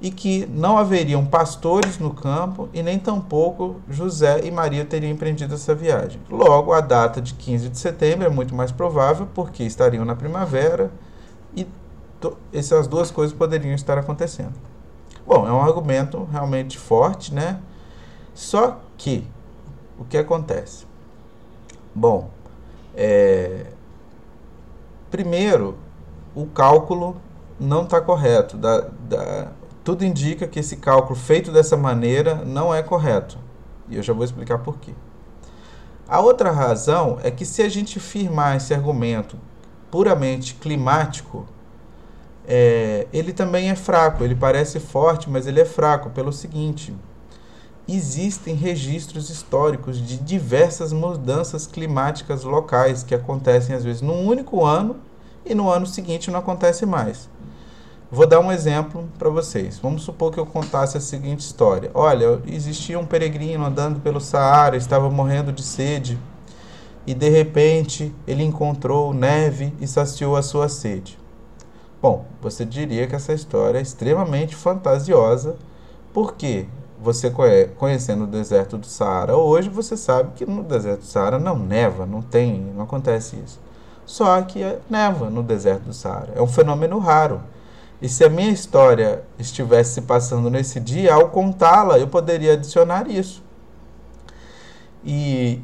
e 0.00 0.10
que 0.10 0.46
não 0.46 0.78
haveriam 0.78 1.24
pastores 1.26 1.98
no 1.98 2.14
campo 2.14 2.68
e 2.72 2.82
nem 2.82 2.98
tampouco 2.98 3.76
José 3.88 4.40
e 4.44 4.50
Maria 4.50 4.84
teriam 4.84 5.10
empreendido 5.10 5.54
essa 5.54 5.74
viagem. 5.74 6.20
Logo, 6.30 6.72
a 6.72 6.80
data 6.80 7.20
de 7.20 7.34
15 7.34 7.68
de 7.68 7.78
setembro 7.78 8.26
é 8.26 8.30
muito 8.30 8.54
mais 8.54 8.70
provável 8.70 9.26
porque 9.34 9.64
estariam 9.64 10.04
na 10.04 10.14
primavera 10.14 10.90
e 11.56 11.66
essas 12.52 12.86
duas 12.86 13.10
coisas 13.10 13.36
poderiam 13.36 13.74
estar 13.74 13.98
acontecendo. 13.98 14.54
Bom, 15.26 15.46
é 15.46 15.52
um 15.52 15.60
argumento 15.60 16.26
realmente 16.30 16.78
forte, 16.78 17.34
né? 17.34 17.60
Só 18.34 18.80
que 18.96 19.26
o 19.98 20.04
que 20.04 20.16
acontece? 20.16 20.86
Bom, 21.94 22.30
é, 22.94 23.66
primeiro, 25.10 25.76
o 26.34 26.46
cálculo 26.46 27.16
não 27.58 27.82
está 27.82 28.00
correto 28.00 28.56
da, 28.56 28.88
da, 29.08 29.48
tudo 29.88 30.04
indica 30.04 30.46
que 30.46 30.58
esse 30.58 30.76
cálculo 30.76 31.18
feito 31.18 31.50
dessa 31.50 31.74
maneira 31.74 32.44
não 32.44 32.74
é 32.74 32.82
correto. 32.82 33.38
E 33.88 33.96
eu 33.96 34.02
já 34.02 34.12
vou 34.12 34.22
explicar 34.22 34.58
por 34.58 34.76
quê. 34.76 34.92
A 36.06 36.20
outra 36.20 36.50
razão 36.50 37.18
é 37.22 37.30
que 37.30 37.46
se 37.46 37.62
a 37.62 37.70
gente 37.70 37.98
firmar 37.98 38.54
esse 38.54 38.74
argumento 38.74 39.38
puramente 39.90 40.56
climático, 40.56 41.46
é, 42.46 43.06
ele 43.14 43.32
também 43.32 43.70
é 43.70 43.74
fraco. 43.74 44.22
Ele 44.22 44.34
parece 44.34 44.78
forte, 44.78 45.30
mas 45.30 45.46
ele 45.46 45.58
é 45.58 45.64
fraco 45.64 46.10
pelo 46.10 46.34
seguinte: 46.34 46.94
existem 47.88 48.54
registros 48.54 49.30
históricos 49.30 50.06
de 50.06 50.18
diversas 50.18 50.92
mudanças 50.92 51.66
climáticas 51.66 52.44
locais 52.44 53.02
que 53.02 53.14
acontecem 53.14 53.74
às 53.74 53.84
vezes 53.84 54.02
num 54.02 54.26
único 54.26 54.66
ano 54.66 54.96
e 55.46 55.54
no 55.54 55.70
ano 55.70 55.86
seguinte 55.86 56.30
não 56.30 56.40
acontece 56.40 56.84
mais. 56.84 57.26
Vou 58.10 58.26
dar 58.26 58.40
um 58.40 58.50
exemplo 58.50 59.06
para 59.18 59.28
vocês. 59.28 59.78
Vamos 59.78 60.02
supor 60.02 60.32
que 60.32 60.40
eu 60.40 60.46
contasse 60.46 60.96
a 60.96 61.00
seguinte 61.00 61.40
história. 61.40 61.90
Olha, 61.92 62.40
existia 62.46 62.98
um 62.98 63.04
peregrino 63.04 63.66
andando 63.66 64.00
pelo 64.00 64.18
Saara, 64.18 64.78
estava 64.78 65.10
morrendo 65.10 65.52
de 65.52 65.62
sede, 65.62 66.18
e 67.06 67.12
de 67.12 67.28
repente 67.28 68.14
ele 68.26 68.42
encontrou 68.42 69.12
neve 69.12 69.74
e 69.78 69.86
saciou 69.86 70.36
a 70.36 70.42
sua 70.42 70.70
sede. 70.70 71.18
Bom, 72.00 72.24
você 72.40 72.64
diria 72.64 73.06
que 73.06 73.14
essa 73.14 73.34
história 73.34 73.78
é 73.78 73.82
extremamente 73.82 74.56
fantasiosa, 74.56 75.56
porque 76.10 76.66
você 76.98 77.30
conhecendo 77.76 78.24
o 78.24 78.26
deserto 78.26 78.78
do 78.78 78.86
Saara 78.86 79.36
hoje, 79.36 79.68
você 79.68 79.98
sabe 79.98 80.32
que 80.34 80.46
no 80.46 80.62
deserto 80.62 81.00
do 81.00 81.06
Saara 81.06 81.38
não 81.38 81.58
neva, 81.58 82.06
não 82.06 82.22
tem, 82.22 82.72
não 82.74 82.84
acontece 82.84 83.36
isso. 83.44 83.60
Só 84.06 84.40
que 84.40 84.60
neva 84.88 85.28
no 85.28 85.42
deserto 85.42 85.82
do 85.82 85.92
Saara. 85.92 86.32
É 86.34 86.40
um 86.40 86.46
fenômeno 86.46 86.98
raro. 86.98 87.42
E 88.00 88.08
se 88.08 88.24
a 88.24 88.28
minha 88.28 88.50
história 88.50 89.24
estivesse 89.38 89.94
se 89.94 90.02
passando 90.02 90.48
nesse 90.48 90.78
dia, 90.78 91.14
ao 91.14 91.30
contá-la, 91.30 91.98
eu 91.98 92.06
poderia 92.06 92.52
adicionar 92.52 93.08
isso. 93.10 93.42
E, 95.04 95.60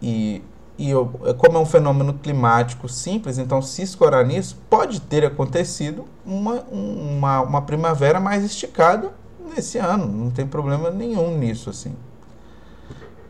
e, 0.00 0.42
e 0.76 0.90
eu, 0.90 1.06
como 1.38 1.58
é 1.58 1.60
um 1.60 1.66
fenômeno 1.66 2.14
climático 2.14 2.88
simples, 2.88 3.38
então 3.38 3.62
se 3.62 3.82
escorar 3.82 4.26
nisso, 4.26 4.58
pode 4.68 5.00
ter 5.00 5.24
acontecido 5.24 6.06
uma, 6.26 6.62
uma, 6.70 7.40
uma 7.42 7.62
primavera 7.62 8.18
mais 8.18 8.44
esticada 8.44 9.12
nesse 9.54 9.78
ano. 9.78 10.06
Não 10.06 10.30
tem 10.30 10.46
problema 10.46 10.90
nenhum 10.90 11.38
nisso, 11.38 11.70
assim. 11.70 11.94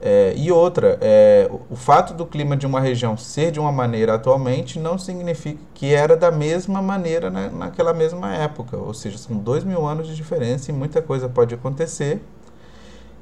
É, 0.04 0.34
e 0.36 0.50
outra, 0.50 0.98
é, 1.00 1.48
o 1.70 1.76
fato 1.76 2.12
do 2.12 2.26
clima 2.26 2.56
de 2.56 2.66
uma 2.66 2.80
região 2.80 3.16
ser 3.16 3.52
de 3.52 3.60
uma 3.60 3.70
maneira 3.70 4.14
atualmente 4.14 4.76
não 4.76 4.98
significa 4.98 5.60
que 5.72 5.94
era 5.94 6.16
da 6.16 6.28
mesma 6.28 6.82
maneira 6.82 7.30
na, 7.30 7.48
naquela 7.48 7.94
mesma 7.94 8.34
época. 8.34 8.76
Ou 8.76 8.92
seja, 8.92 9.16
são 9.16 9.36
dois 9.36 9.62
mil 9.62 9.86
anos 9.86 10.08
de 10.08 10.16
diferença 10.16 10.72
e 10.72 10.74
muita 10.74 11.00
coisa 11.00 11.28
pode 11.28 11.54
acontecer. 11.54 12.20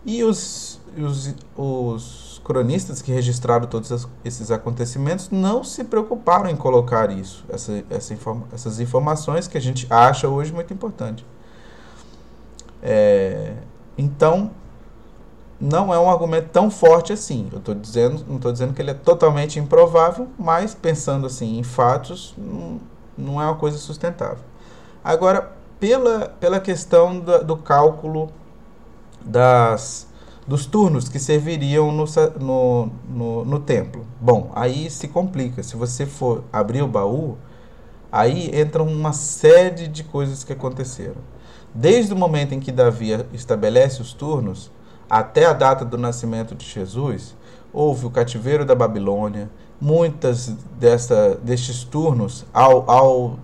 E 0.06 0.25
os, 0.25 0.80
os, 0.96 1.34
os 1.54 2.40
cronistas 2.42 3.02
que 3.02 3.12
registraram 3.12 3.66
todos 3.66 4.08
esses 4.25 4.50
acontecimentos 4.50 5.28
não 5.28 5.62
se 5.62 5.84
preocuparam 5.84 6.49
em 6.49 6.56
colocar 6.56 7.10
isso, 7.10 7.44
essa, 7.50 7.84
essa 7.90 8.14
informa, 8.14 8.46
essas 8.54 8.80
informações 8.80 9.46
que 9.46 9.58
a 9.58 9.60
gente 9.60 9.87
acha 9.90 10.26
hoje 10.26 10.50
muito 10.50 10.72
importante. 10.72 11.26
É, 12.82 13.52
então, 13.99 14.50
não 15.61 15.93
é 15.93 15.99
um 15.99 16.09
argumento 16.09 16.49
tão 16.49 16.71
forte 16.71 17.12
assim. 17.12 17.49
Eu 17.52 17.59
estou 17.59 17.75
dizendo, 17.75 18.25
não 18.26 18.37
estou 18.37 18.52
dizendo 18.52 18.73
que 18.73 18.81
ele 18.81 18.93
é 18.93 18.95
totalmente 18.95 19.59
improvável, 19.59 20.29
mas 20.38 20.75
pensando 20.75 21.26
assim 21.26 21.59
em 21.59 21.62
fatos, 21.62 22.35
não, 22.37 22.81
não 23.17 23.43
é 23.43 23.45
uma 23.45 23.57
coisa 23.57 23.79
sustentável. 23.79 24.45
Agora, 25.05 25.52
pela, 25.79 26.29
pela 26.40 26.61
questão 26.61 27.21
do, 27.21 27.45
do 27.45 27.57
cálculo 27.57 28.31
das, 29.25 30.07
dos 30.47 30.67
turnos 30.67 31.09
que 31.09 31.19
serviriam 31.19 31.93
no, 31.93 32.05
no, 32.38 32.90
no, 33.09 33.45
no, 33.45 33.61
templo. 33.61 34.07
Bom, 34.21 34.50
aí 34.55 34.90
se 34.90 35.09
complica. 35.09 35.62
Se 35.62 35.76
você 35.76 36.07
for 36.07 36.45
abrir 36.52 36.83
o 36.83 36.88
baú, 36.88 37.37
Aí 38.12 38.50
entram 38.61 38.87
uma 38.87 39.12
série 39.12 39.87
de 39.87 40.02
coisas 40.02 40.43
que 40.43 40.52
aconteceram. 40.52 41.23
Desde 41.73 42.12
o 42.12 42.17
momento 42.17 42.52
em 42.52 42.61
que 42.61 42.73
Davi 42.73 43.11
estabelece 43.33 44.02
os 44.02 44.12
turnos 44.12 44.71
até 45.11 45.45
a 45.45 45.52
data 45.52 45.85
do 45.85 45.99
nascimento 45.99 46.55
de 46.55 46.64
Jesus, 46.64 47.35
houve 47.73 48.07
o 48.07 48.11
cativeiro 48.11 48.64
da 48.64 48.76
Babilônia. 48.76 49.50
Muitas 49.81 50.55
dessa, 50.79 51.35
destes 51.43 51.83
turnos, 51.83 52.47
ao, 52.52 52.88
ao, 52.88 53.38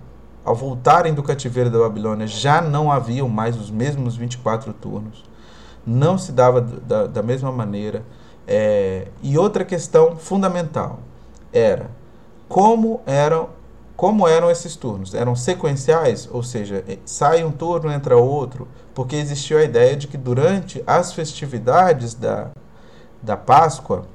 ao 0.45 0.55
voltarem 0.55 1.13
do 1.13 1.21
cativeiro 1.21 1.69
da 1.69 1.79
Babilônia, 1.79 2.25
já 2.25 2.61
não 2.61 2.89
haviam 2.89 3.27
mais 3.27 3.59
os 3.59 3.69
mesmos 3.69 4.15
24 4.15 4.71
turnos. 4.71 5.25
Não 5.85 6.17
se 6.17 6.31
dava 6.31 6.61
da, 6.61 7.07
da 7.07 7.21
mesma 7.21 7.51
maneira. 7.51 8.03
É, 8.47 9.09
e 9.21 9.37
outra 9.37 9.65
questão 9.65 10.15
fundamental 10.15 10.99
era 11.51 11.89
como 12.47 13.01
eram 13.05 13.49
como 13.97 14.27
eram 14.27 14.51
esses 14.51 14.75
turnos? 14.75 15.15
Eram 15.15 15.35
sequenciais, 15.35 16.29
ou 16.31 16.43
seja, 16.43 16.85
eh, 16.87 16.99
sai 17.03 17.43
um 17.43 17.51
turno, 17.51 17.91
entra 17.91 18.15
outro, 18.15 18.67
porque 18.93 19.15
existiu 19.15 19.57
a 19.57 19.63
ideia 19.63 19.97
de 19.97 20.07
que 20.07 20.17
durante 20.17 20.83
as 20.85 21.13
festividades 21.13 22.13
da, 22.13 22.51
da 23.23 23.35
Páscoa 23.35 24.05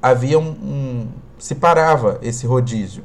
havia 0.00 0.38
um, 0.38 0.50
um 0.50 1.08
se 1.38 1.56
parava 1.56 2.20
esse 2.22 2.46
rodízio. 2.46 3.02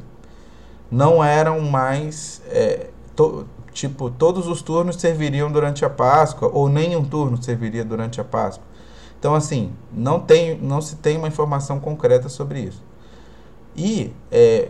Não 0.91 1.23
eram 1.23 1.59
mais 1.61 2.43
é, 2.49 2.89
to, 3.15 3.47
tipo 3.71 4.11
todos 4.11 4.47
os 4.47 4.61
turnos 4.61 4.97
serviriam 4.97 5.51
durante 5.51 5.83
a 5.83 5.89
Páscoa 5.89 6.51
ou 6.53 6.69
nenhum 6.69 7.03
turno 7.03 7.41
serviria 7.41 7.83
durante 7.83 8.21
a 8.21 8.23
Páscoa. 8.23 8.65
Então 9.17 9.33
assim 9.33 9.73
não 9.91 10.19
tem 10.19 10.55
não 10.55 10.81
se 10.81 10.97
tem 10.97 11.17
uma 11.17 11.27
informação 11.27 11.79
concreta 11.79 12.29
sobre 12.29 12.59
isso. 12.59 12.83
E 13.75 14.13
é, 14.31 14.69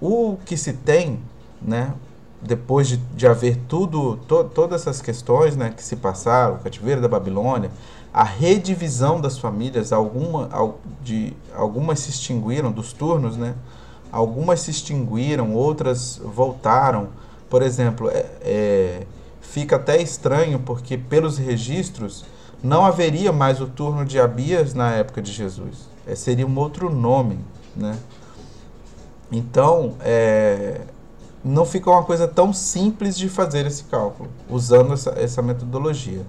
o 0.00 0.36
que 0.44 0.56
se 0.56 0.72
tem, 0.72 1.20
né, 1.60 1.94
depois 2.40 2.88
de, 2.88 2.96
de 2.96 3.26
haver 3.26 3.58
tudo, 3.68 4.16
to, 4.28 4.44
todas 4.44 4.82
essas 4.82 5.00
questões 5.00 5.56
né, 5.56 5.72
que 5.74 5.82
se 5.82 5.96
passaram, 5.96 6.56
o 6.56 6.58
cativeiro 6.58 7.00
da 7.00 7.08
Babilônia, 7.08 7.70
a 8.12 8.22
redivisão 8.22 9.20
das 9.20 9.38
famílias, 9.38 9.92
alguma, 9.92 10.48
de, 11.02 11.32
algumas 11.54 11.98
se 12.00 12.10
extinguiram 12.10 12.70
dos 12.70 12.92
turnos, 12.92 13.36
né? 13.36 13.54
algumas 14.12 14.60
se 14.60 14.70
extinguiram, 14.70 15.52
outras 15.52 16.20
voltaram. 16.22 17.08
Por 17.50 17.60
exemplo, 17.60 18.08
é, 18.08 18.26
é, 18.40 19.06
fica 19.40 19.74
até 19.74 20.00
estranho 20.00 20.60
porque 20.60 20.96
pelos 20.96 21.38
registros 21.38 22.24
não 22.62 22.84
haveria 22.84 23.32
mais 23.32 23.60
o 23.60 23.66
turno 23.66 24.04
de 24.04 24.20
Abias 24.20 24.74
na 24.74 24.92
época 24.92 25.20
de 25.20 25.32
Jesus. 25.32 25.88
É, 26.06 26.14
seria 26.14 26.46
um 26.46 26.56
outro 26.56 26.88
nome, 26.88 27.38
né? 27.74 27.98
Então, 29.36 29.94
é, 30.00 30.82
não 31.44 31.66
fica 31.66 31.90
uma 31.90 32.04
coisa 32.04 32.28
tão 32.28 32.52
simples 32.52 33.18
de 33.18 33.28
fazer 33.28 33.66
esse 33.66 33.82
cálculo, 33.82 34.30
usando 34.48 34.92
essa, 34.92 35.10
essa 35.18 35.42
metodologia. 35.42 36.24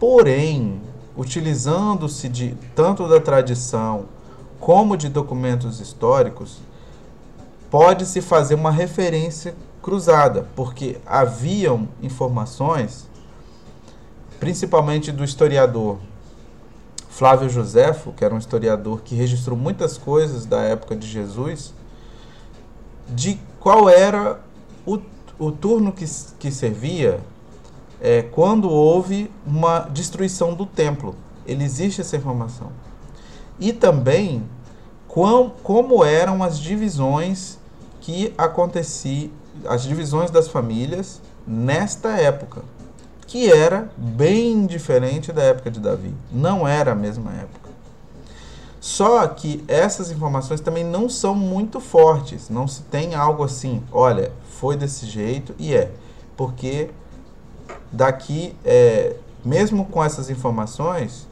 Porém, 0.00 0.80
utilizando-se 1.14 2.26
de 2.30 2.56
tanto 2.74 3.06
da 3.06 3.20
tradição 3.20 4.06
como 4.58 4.96
de 4.96 5.10
documentos 5.10 5.78
históricos, 5.78 6.56
pode-se 7.70 8.22
fazer 8.22 8.54
uma 8.54 8.70
referência 8.70 9.54
cruzada, 9.82 10.48
porque 10.56 10.96
haviam 11.04 11.86
informações, 12.02 13.06
principalmente 14.40 15.12
do 15.12 15.22
historiador 15.22 15.98
Flávio 17.10 17.50
Joséfo, 17.50 18.12
que 18.12 18.24
era 18.24 18.34
um 18.34 18.38
historiador 18.38 19.02
que 19.02 19.14
registrou 19.14 19.56
muitas 19.56 19.98
coisas 19.98 20.46
da 20.46 20.62
época 20.62 20.96
de 20.96 21.06
Jesus, 21.06 21.74
de 23.08 23.38
qual 23.60 23.88
era 23.88 24.40
o, 24.84 24.98
o 25.38 25.50
turno 25.50 25.92
que, 25.92 26.04
que 26.38 26.50
servia 26.50 27.20
é, 28.00 28.22
quando 28.22 28.68
houve 28.70 29.30
uma 29.46 29.80
destruição 29.80 30.54
do 30.54 30.66
templo. 30.66 31.14
Ele 31.46 31.64
existe 31.64 32.00
essa 32.00 32.16
informação. 32.16 32.70
E 33.58 33.72
também 33.72 34.42
quam, 35.08 35.50
como 35.62 36.04
eram 36.04 36.42
as 36.42 36.58
divisões 36.58 37.58
que 38.00 38.34
aconteciam, 38.36 39.30
as 39.66 39.82
divisões 39.82 40.30
das 40.30 40.48
famílias 40.48 41.20
nesta 41.46 42.10
época, 42.10 42.62
que 43.26 43.50
era 43.50 43.90
bem 43.96 44.66
diferente 44.66 45.32
da 45.32 45.42
época 45.42 45.70
de 45.70 45.80
Davi. 45.80 46.14
Não 46.30 46.68
era 46.68 46.92
a 46.92 46.94
mesma 46.94 47.32
época. 47.32 47.65
Só 48.86 49.26
que 49.26 49.64
essas 49.66 50.12
informações 50.12 50.60
também 50.60 50.84
não 50.84 51.08
são 51.08 51.34
muito 51.34 51.80
fortes. 51.80 52.48
Não 52.48 52.68
se 52.68 52.82
tem 52.82 53.16
algo 53.16 53.42
assim, 53.42 53.82
olha, 53.90 54.30
foi 54.48 54.76
desse 54.76 55.06
jeito 55.06 55.56
e 55.58 55.74
é. 55.74 55.90
Porque 56.36 56.90
daqui, 57.90 58.54
é, 58.64 59.16
mesmo 59.44 59.86
com 59.86 60.04
essas 60.04 60.30
informações, 60.30 61.26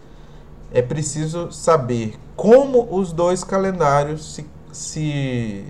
é 0.72 0.82
preciso 0.82 1.52
saber 1.52 2.18
como 2.34 2.88
os 2.90 3.12
dois 3.12 3.44
calendários 3.44 4.34
se, 4.34 4.50
se, 4.72 5.64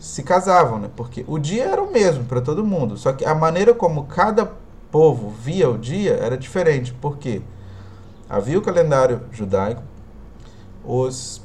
se 0.00 0.24
casavam, 0.24 0.80
né? 0.80 0.90
Porque 0.96 1.24
o 1.28 1.38
dia 1.38 1.66
era 1.66 1.80
o 1.80 1.92
mesmo 1.92 2.24
para 2.24 2.40
todo 2.40 2.64
mundo, 2.64 2.96
só 2.96 3.12
que 3.12 3.24
a 3.24 3.32
maneira 3.32 3.72
como 3.72 4.06
cada 4.06 4.50
povo 4.90 5.30
via 5.30 5.70
o 5.70 5.78
dia 5.78 6.14
era 6.14 6.36
diferente, 6.36 6.92
porque 7.00 7.42
havia 8.28 8.58
o 8.58 8.62
calendário 8.62 9.20
judaico, 9.30 9.91
os, 10.84 11.42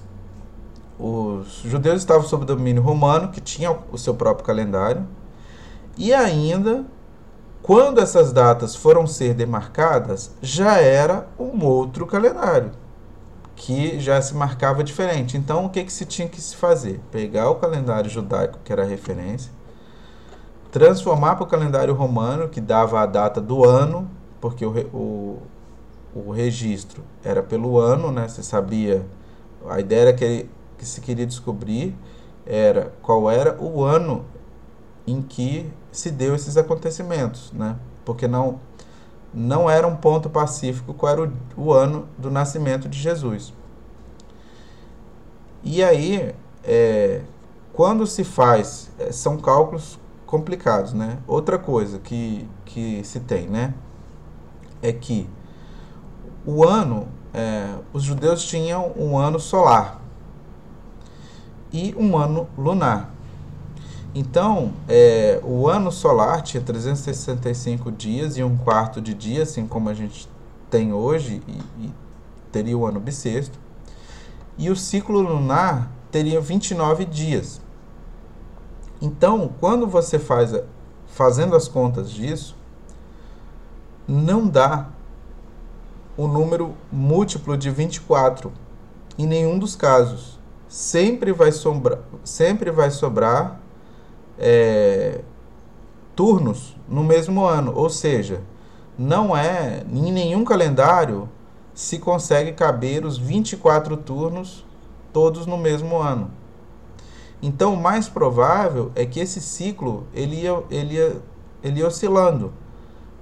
os 1.00 1.62
judeus 1.64 1.98
estavam 1.98 2.28
sob 2.28 2.46
domínio 2.46 2.82
romano, 2.82 3.30
que 3.30 3.42
tinha 3.42 3.78
o 3.92 3.98
seu 3.98 4.14
próprio 4.16 4.46
calendário, 4.46 5.06
e 5.98 6.14
ainda, 6.14 6.86
quando 7.62 8.00
essas 8.00 8.32
datas 8.32 8.76
foram 8.76 9.08
ser 9.08 9.34
demarcadas, 9.34 10.32
já 10.42 10.78
era 10.78 11.28
um 11.40 11.66
outro 11.66 12.06
calendário, 12.06 12.72
que 13.56 14.00
já 14.00 14.22
se 14.22 14.36
marcava 14.36 14.84
diferente. 14.84 15.36
Então, 15.36 15.66
o 15.66 15.70
que, 15.70 15.84
que 15.84 15.92
se 15.92 16.06
tinha 16.06 16.28
que 16.28 16.40
se 16.40 16.56
fazer? 16.56 17.02
Pegar 17.12 17.50
o 17.50 17.56
calendário 17.56 18.10
judaico, 18.10 18.60
que 18.64 18.72
era 18.72 18.84
a 18.84 18.86
referência, 18.86 19.52
transformar 20.72 21.36
para 21.36 21.44
o 21.44 21.48
calendário 21.48 21.96
romano, 21.96 22.48
que 22.48 22.62
dava 22.62 23.02
a 23.02 23.06
data 23.08 23.42
do 23.42 23.66
ano, 23.66 24.08
porque 24.40 24.64
o, 24.64 24.72
o, 24.94 25.42
o 26.14 26.32
registro 26.32 27.04
era 27.24 27.42
pelo 27.42 27.80
ano, 27.80 28.12
né? 28.12 28.28
Você 28.28 28.44
sabia 28.44 29.04
a 29.68 29.80
ideia 29.80 30.14
que, 30.14 30.50
que 30.78 30.86
se 30.86 31.02
queria 31.02 31.26
descobrir 31.26 31.96
era 32.46 32.94
qual 33.02 33.30
era 33.30 33.62
o 33.62 33.84
ano 33.84 34.26
em 35.06 35.22
que 35.22 35.72
se 35.92 36.12
deu 36.12 36.36
esses 36.36 36.58
acontecimentos, 36.58 37.52
né? 37.54 37.78
Porque 38.06 38.28
não 38.28 38.60
não 39.34 39.70
era 39.70 39.86
um 39.86 39.96
ponto 39.96 40.30
pacífico 40.30 40.94
qual 40.94 41.12
era 41.12 41.24
o, 41.24 41.32
o 41.58 41.74
ano 41.74 42.08
do 42.18 42.32
nascimento 42.32 42.88
de 42.88 42.98
Jesus. 42.98 43.54
E 45.64 45.84
aí, 45.84 46.34
é, 46.64 47.22
quando 47.74 48.08
se 48.08 48.24
faz, 48.24 48.90
é, 48.98 49.12
são 49.12 49.38
cálculos 49.38 50.00
complicados, 50.26 50.94
né? 50.94 51.20
Outra 51.28 51.60
coisa 51.60 52.00
que, 52.00 52.48
que 52.66 53.04
se 53.04 53.20
tem, 53.20 53.48
né? 53.48 53.74
É 54.82 54.92
que 54.92 55.30
o 56.46 56.64
ano 56.64 57.08
é, 57.34 57.76
os 57.94 58.04
judeus 58.04 58.44
tinham 58.46 58.92
um 58.98 59.18
ano 59.18 59.40
solar 59.40 60.02
e 61.72 61.94
um 61.98 62.18
ano 62.18 62.48
lunar. 62.58 63.12
Então, 64.16 64.74
é, 64.88 65.40
o 65.44 65.68
ano 65.68 65.92
solar 65.92 66.42
tinha 66.42 66.64
365 66.64 67.92
dias 67.92 68.38
e 68.38 68.44
um 68.44 68.58
quarto 68.58 69.00
de 69.00 69.14
dia, 69.14 69.44
assim 69.44 69.68
como 69.68 69.90
a 69.90 69.94
gente 69.94 70.28
tem 70.72 70.92
hoje, 70.92 71.42
e, 71.48 71.86
e 71.86 71.94
teria 72.52 72.78
o 72.78 72.86
ano 72.86 73.00
bissexto. 73.00 73.60
E 74.58 74.72
o 74.72 74.76
ciclo 74.76 75.20
lunar 75.20 75.92
teria 76.12 76.42
29 76.42 77.06
dias. 77.06 77.62
Então, 79.00 79.52
quando 79.60 79.86
você 79.86 80.18
faz, 80.18 80.52
fazendo 81.06 81.56
as 81.56 81.68
contas 81.68 82.10
disso, 82.10 82.56
não 84.08 84.48
dá 84.48 84.90
o 86.18 86.28
número 86.28 86.74
múltiplo 86.92 87.56
de 87.56 87.70
24. 87.70 88.52
Em 89.18 89.28
nenhum 89.28 89.58
dos 89.58 89.76
casos. 89.76 90.38
Sempre 90.68 91.32
vai, 91.32 91.52
sombra, 91.52 92.04
sempre 92.24 92.72
vai 92.72 92.92
sobrar 92.92 93.62
é, 94.38 95.22
turnos 96.16 96.76
no 96.90 97.04
mesmo 97.04 97.46
ano. 97.46 97.72
Ou 97.76 97.90
seja, 97.90 98.42
não 98.98 99.38
é 99.38 99.84
em 99.90 100.12
nenhum 100.12 100.44
calendário 100.44 101.30
se 101.74 102.00
consegue 102.00 102.52
caber 102.54 103.06
os 103.06 103.18
24 103.18 103.96
turnos 103.98 104.66
todos 105.14 105.46
no 105.46 105.58
mesmo 105.58 105.98
ano. 105.98 106.32
Então, 107.42 107.76
o 107.76 107.78
mais 107.78 108.10
provável 108.10 108.92
é 108.96 109.06
que 109.06 109.20
esse 109.20 109.40
ciclo 109.40 110.08
ele 110.14 110.42
ia, 110.42 110.64
ele 110.72 110.96
ia, 110.96 111.22
ele 111.64 111.80
ia 111.80 111.88
oscilando. 111.88 112.52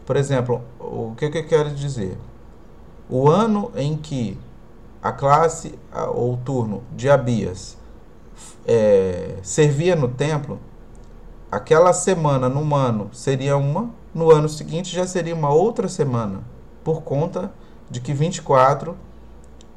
Por 0.05 0.15
exemplo, 0.15 0.62
o 0.79 1.13
que, 1.17 1.29
que 1.29 1.39
eu 1.39 1.45
quero 1.45 1.69
dizer? 1.71 2.17
O 3.10 3.30
ano 3.30 3.72
em 3.76 3.96
que 3.96 4.38
a 5.02 5.12
classe 5.12 5.78
ou 6.13 6.38
turno 6.38 6.84
de 6.96 7.10
Abias 7.10 7.78
é, 8.65 9.38
servia 9.44 9.96
no 9.96 10.08
templo 10.08 10.60
aquela 11.52 11.94
semana 11.94 12.50
num 12.50 12.76
ano 12.76 13.10
seria 13.13 13.56
uma, 13.56 13.89
no 14.13 14.32
ano 14.32 14.50
seguinte 14.50 14.94
já 14.94 15.06
seria 15.06 15.36
uma 15.36 15.54
outra 15.54 15.88
semana, 15.88 16.44
por 16.84 17.04
conta 17.04 17.52
de 17.89 18.02
que 18.02 18.13
24 18.13 18.98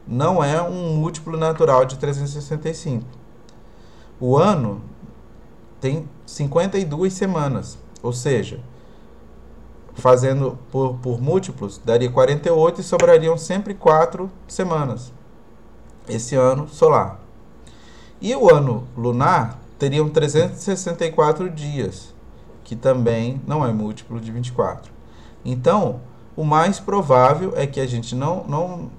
não 0.07 0.43
é 0.43 0.63
um 0.63 0.97
múltiplo 0.97 1.37
natural 1.37 1.85
de 1.85 1.99
365. 1.99 3.05
O 4.19 4.37
ano 4.37 4.81
tem 5.81 6.09
52 6.25 7.13
semanas, 7.13 7.79
ou 8.03 8.13
seja, 8.13 8.61
fazendo 9.99 10.59
por, 10.71 10.95
por 10.95 11.21
múltiplos, 11.21 11.81
daria 11.85 12.11
48 12.11 12.81
e 12.81 12.85
sobrariam 12.85 13.37
sempre 13.37 13.75
4 13.75 14.31
semanas. 14.47 15.13
Esse 16.09 16.35
ano 16.35 16.69
solar. 16.69 17.21
E 18.21 18.35
o 18.35 18.53
ano 18.53 18.87
lunar 18.97 19.59
teriam 19.79 20.09
364 20.09 21.51
dias, 21.51 22.15
que 22.65 22.75
também 22.75 23.41
não 23.47 23.65
é 23.65 23.73
múltiplo 23.73 24.21
de 24.21 24.33
24. 24.33 24.91
Então, 25.45 26.01
o 26.37 26.45
mais 26.45 26.81
provável 26.81 27.53
é 27.57 27.67
que 27.67 27.81
a 27.81 27.87
gente 27.87 28.15
não, 28.15 28.45
não 28.45 28.91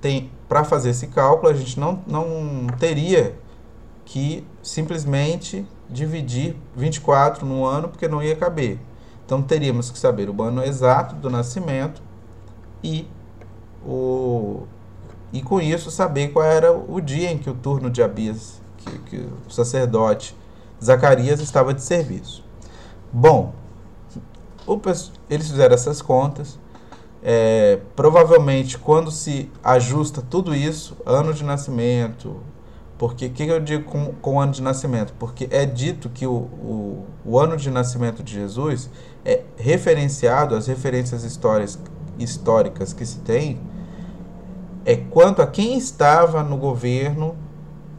tem, 0.00 0.30
para 0.48 0.64
fazer 0.64 0.90
esse 0.90 1.06
cálculo, 1.06 1.50
a 1.50 1.54
gente 1.54 1.78
não, 1.78 2.02
não 2.06 2.66
teria 2.78 3.38
que 4.04 4.46
simplesmente 4.62 5.66
dividir 5.88 6.56
24 6.76 7.46
no 7.46 7.64
ano, 7.64 7.88
porque 7.88 8.08
não 8.08 8.22
ia 8.22 8.36
caber. 8.36 8.78
Então 9.28 9.42
teríamos 9.42 9.90
que 9.90 9.98
saber 9.98 10.30
o 10.30 10.42
ano 10.42 10.64
exato 10.64 11.14
do 11.14 11.28
nascimento 11.28 12.00
e 12.82 13.06
o 13.86 14.62
e 15.30 15.42
com 15.42 15.60
isso 15.60 15.90
saber 15.90 16.28
qual 16.28 16.46
era 16.46 16.72
o 16.72 16.98
dia 16.98 17.30
em 17.30 17.36
que 17.36 17.50
o 17.50 17.54
turno 17.54 17.90
de 17.90 18.02
Abias, 18.02 18.58
que, 18.78 18.98
que 19.00 19.28
o 19.46 19.50
sacerdote 19.50 20.34
Zacarias 20.82 21.40
estava 21.40 21.74
de 21.74 21.82
serviço. 21.82 22.42
Bom, 23.12 23.52
o, 24.66 24.80
eles 25.28 25.50
fizeram 25.50 25.74
essas 25.74 26.00
contas. 26.00 26.58
É, 27.22 27.80
provavelmente, 27.94 28.78
quando 28.78 29.10
se 29.10 29.52
ajusta 29.62 30.22
tudo 30.22 30.54
isso, 30.54 30.96
ano 31.04 31.34
de 31.34 31.44
nascimento, 31.44 32.40
porque 32.98 33.26
o 33.26 33.30
que, 33.30 33.46
eu 33.46 33.60
digo 33.60 33.84
com, 33.84 34.12
com 34.14 34.34
o 34.34 34.40
ano 34.40 34.50
de 34.50 34.60
nascimento? 34.60 35.14
Porque 35.20 35.48
é 35.52 35.64
dito 35.64 36.08
que 36.10 36.26
o, 36.26 36.32
o, 36.32 37.06
o, 37.24 37.38
ano 37.38 37.56
de 37.56 37.70
nascimento 37.70 38.24
de 38.24 38.34
Jesus 38.34 38.90
é 39.24 39.44
referenciado, 39.56 40.56
as 40.56 40.66
referências 40.66 41.22
histórias, 41.22 41.78
históricas 42.18 42.92
que 42.92 43.06
se 43.06 43.20
tem, 43.20 43.60
é 44.84 44.96
quanto 44.96 45.40
a 45.40 45.46
quem 45.46 45.78
estava 45.78 46.42
no 46.42 46.56
governo 46.56 47.36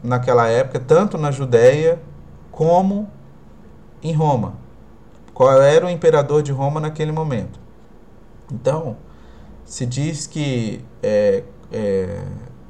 naquela 0.02 0.46
época, 0.48 0.78
tanto 0.78 1.16
na 1.16 1.30
Judéia 1.30 1.98
como 2.52 3.08
em 4.02 4.12
Roma. 4.12 4.54
Qual 5.32 5.62
era 5.62 5.86
o 5.86 5.88
imperador 5.88 6.42
de 6.42 6.52
Roma 6.52 6.78
naquele 6.78 7.10
momento? 7.10 7.58
Então, 8.52 8.98
se 9.64 9.86
diz 9.86 10.26
que 10.26 10.84
é, 11.02 11.42
é, 11.72 12.22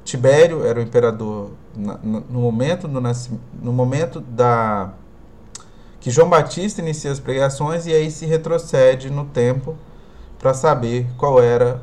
Tibério 0.04 0.64
era 0.64 0.78
o 0.78 0.82
imperador 0.82 1.50
no 1.74 2.40
momento 2.40 2.88
do 2.88 3.00
no 3.62 3.72
momento 3.72 4.20
da 4.20 4.92
que 6.00 6.10
João 6.10 6.28
Batista 6.28 6.80
inicia 6.80 7.12
as 7.12 7.20
pregações 7.20 7.86
e 7.86 7.92
aí 7.92 8.10
se 8.10 8.24
retrocede 8.24 9.10
no 9.10 9.26
tempo 9.26 9.76
para 10.38 10.54
saber 10.54 11.06
qual 11.18 11.40
era 11.42 11.82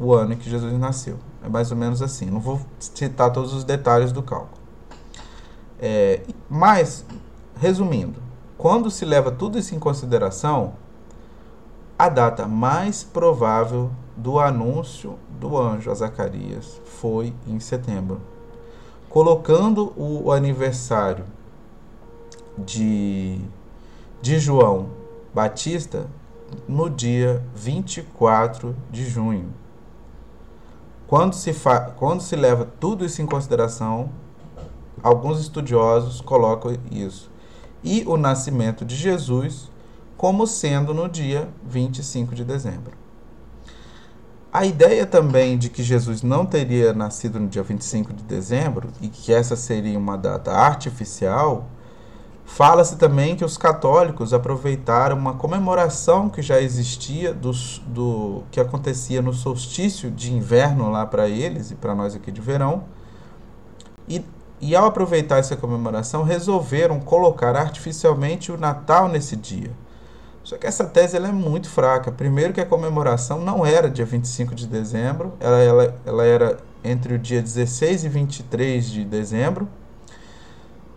o 0.00 0.14
ano 0.14 0.32
em 0.32 0.36
que 0.36 0.48
Jesus 0.48 0.72
nasceu. 0.78 1.18
É 1.44 1.48
mais 1.48 1.70
ou 1.70 1.76
menos 1.76 2.00
assim. 2.00 2.26
Não 2.26 2.40
vou 2.40 2.60
citar 2.78 3.30
todos 3.30 3.52
os 3.52 3.64
detalhes 3.64 4.10
do 4.10 4.22
cálculo. 4.22 4.58
É, 5.78 6.22
mas, 6.48 7.04
resumindo, 7.60 8.20
quando 8.56 8.90
se 8.90 9.04
leva 9.04 9.30
tudo 9.30 9.58
isso 9.58 9.74
em 9.74 9.78
consideração, 9.78 10.72
a 11.98 12.08
data 12.08 12.48
mais 12.48 13.04
provável 13.04 13.90
do 14.16 14.40
anúncio 14.40 15.18
do 15.38 15.56
anjo 15.58 15.90
a 15.90 15.94
Zacarias 15.94 16.80
foi 16.84 17.34
em 17.46 17.60
setembro 17.60 18.20
colocando 19.08 19.92
o 19.96 20.30
aniversário 20.30 21.24
de, 22.56 23.40
de 24.20 24.38
João 24.38 24.90
Batista 25.32 26.06
no 26.66 26.90
dia 26.90 27.42
24 27.54 28.74
de 28.90 29.08
junho. 29.08 29.52
Quando 31.06 31.34
se, 31.34 31.54
quando 31.96 32.20
se 32.20 32.36
leva 32.36 32.68
tudo 32.78 33.04
isso 33.04 33.22
em 33.22 33.26
consideração, 33.26 34.10
alguns 35.02 35.40
estudiosos 35.40 36.20
colocam 36.20 36.76
isso. 36.90 37.30
E 37.82 38.04
o 38.06 38.16
nascimento 38.16 38.84
de 38.84 38.94
Jesus 38.94 39.70
como 40.18 40.48
sendo 40.48 40.92
no 40.92 41.08
dia 41.08 41.48
25 41.64 42.34
de 42.34 42.44
dezembro. 42.44 42.97
A 44.50 44.64
ideia 44.64 45.04
também 45.04 45.58
de 45.58 45.68
que 45.68 45.82
Jesus 45.82 46.22
não 46.22 46.46
teria 46.46 46.94
nascido 46.94 47.38
no 47.38 47.48
dia 47.48 47.62
25 47.62 48.14
de 48.14 48.22
dezembro 48.24 48.88
e 48.98 49.08
que 49.08 49.30
essa 49.30 49.54
seria 49.54 49.98
uma 49.98 50.16
data 50.16 50.52
artificial, 50.52 51.66
fala-se 52.46 52.96
também 52.96 53.36
que 53.36 53.44
os 53.44 53.58
católicos 53.58 54.32
aproveitaram 54.32 55.18
uma 55.18 55.34
comemoração 55.34 56.30
que 56.30 56.40
já 56.40 56.62
existia 56.62 57.34
do, 57.34 57.52
do 57.88 58.42
que 58.50 58.58
acontecia 58.58 59.20
no 59.20 59.34
solstício 59.34 60.10
de 60.10 60.32
inverno 60.32 60.90
lá 60.90 61.04
para 61.04 61.28
eles 61.28 61.70
e 61.70 61.74
para 61.74 61.94
nós 61.94 62.14
aqui 62.14 62.32
de 62.32 62.40
verão. 62.40 62.84
E, 64.08 64.24
e 64.62 64.74
ao 64.74 64.86
aproveitar 64.86 65.36
essa 65.36 65.56
comemoração, 65.56 66.22
resolveram 66.22 67.00
colocar 67.00 67.54
artificialmente 67.54 68.50
o 68.50 68.56
Natal 68.56 69.08
nesse 69.08 69.36
dia 69.36 69.70
só 70.48 70.56
que 70.56 70.66
essa 70.66 70.84
tese 70.84 71.14
ela 71.14 71.28
é 71.28 71.32
muito 71.32 71.68
fraca. 71.68 72.10
Primeiro 72.10 72.54
que 72.54 72.60
a 72.60 72.64
comemoração 72.64 73.38
não 73.38 73.66
era 73.66 73.90
dia 73.90 74.06
25 74.06 74.54
de 74.54 74.66
dezembro, 74.66 75.34
ela, 75.38 75.58
ela, 75.58 76.00
ela 76.06 76.24
era 76.24 76.58
entre 76.82 77.12
o 77.12 77.18
dia 77.18 77.42
16 77.42 78.04
e 78.04 78.08
23 78.08 78.90
de 78.90 79.04
dezembro. 79.04 79.68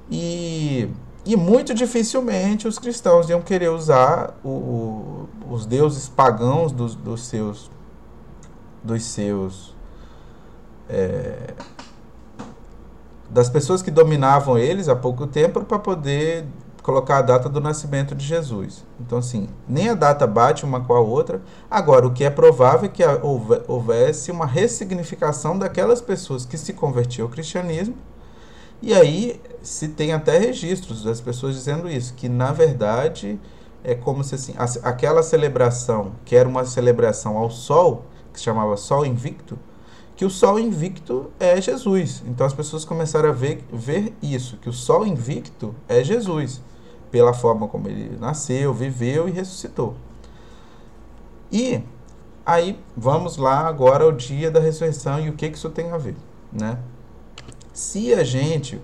E, 0.10 0.90
e 1.26 1.36
muito 1.36 1.74
dificilmente 1.74 2.66
os 2.66 2.80
cristãos 2.80 3.30
iam 3.30 3.42
querer 3.42 3.68
usar 3.68 4.40
o, 4.42 4.48
o, 4.48 5.30
os 5.50 5.66
deuses 5.66 6.08
pagãos 6.08 6.72
dos, 6.72 6.96
dos 6.96 7.26
seus 7.26 7.70
dos 8.82 9.04
seus 9.04 9.76
é, 10.90 11.54
das 13.30 13.50
pessoas 13.50 13.82
que 13.82 13.92
dominavam 13.92 14.58
eles 14.58 14.88
há 14.88 14.96
pouco 14.96 15.28
tempo 15.28 15.62
para 15.66 15.78
poder 15.78 16.46
colocar 16.82 17.18
a 17.18 17.22
data 17.22 17.48
do 17.48 17.62
nascimento 17.62 18.16
de 18.16 18.26
Jesus. 18.26 18.86
Então, 19.00 19.18
assim, 19.18 19.48
nem 19.68 19.90
a 19.90 19.94
data 19.94 20.26
bate 20.26 20.66
uma 20.66 20.82
com 20.82 20.94
a 20.94 21.00
outra. 21.00 21.42
Agora, 21.70 22.08
o 22.08 22.14
que 22.14 22.24
é 22.24 22.30
provável 22.30 22.86
é 22.86 22.90
que 22.90 23.04
houvesse 23.68 24.32
uma 24.32 24.46
ressignificação 24.46 25.58
daquelas 25.58 26.02
pessoas 26.02 26.46
que 26.46 26.58
se 26.58 26.74
convertiam 26.74 27.26
ao 27.26 27.32
cristianismo. 27.32 27.96
E 28.82 28.96
aí 28.96 29.40
se 29.62 29.90
tem 29.90 30.12
até 30.12 30.40
registros 30.40 31.04
das 31.04 31.22
pessoas 31.22 31.54
dizendo 31.54 31.88
isso, 31.88 32.16
que 32.16 32.28
na 32.28 32.52
verdade 32.52 33.40
é 33.84 33.94
como 33.94 34.24
se 34.24 34.36
assim, 34.36 34.56
aquela 34.84 35.22
celebração, 35.22 36.14
que 36.26 36.36
era 36.36 36.50
uma 36.50 36.66
celebração 36.66 37.38
ao 37.38 37.52
sol, 37.52 38.06
que 38.34 38.40
se 38.40 38.46
chamava 38.46 38.76
Sol 38.78 39.06
Invicto, 39.06 39.58
que 40.16 40.26
o 40.26 40.30
Sol 40.30 40.60
Invicto 40.60 41.32
é 41.40 41.60
Jesus. 41.62 42.24
Então 42.26 42.46
as 42.46 42.54
pessoas 42.54 42.84
começaram 42.84 43.30
a 43.30 43.34
ver, 43.34 43.64
ver 43.72 44.16
isso, 44.22 44.58
que 44.58 44.70
o 44.70 44.74
Sol 44.74 45.06
Invicto 45.06 45.76
é 45.88 46.04
Jesus 46.04 46.62
pela 47.12 47.34
forma 47.34 47.68
como 47.68 47.88
ele 47.88 48.18
nasceu, 48.18 48.74
viveu 48.74 49.28
e 49.28 49.32
ressuscitou. 49.32 49.96
E 51.52 51.84
aí 52.46 52.80
vamos 52.96 53.38
lá 53.38 53.68
agora 53.68 54.06
ao 54.06 54.12
dia 54.12 54.50
da 54.50 54.60
ressurreição 54.60 55.20
e 55.20 55.30
o 55.30 55.34
que, 55.34 55.50
que 55.50 55.58
isso 55.58 55.70
tem 55.70 55.92
a 55.92 55.98
ver, 55.98 56.16
né? 56.52 56.80
Se 57.74 58.14
a 58.14 58.24
gente 58.24 58.82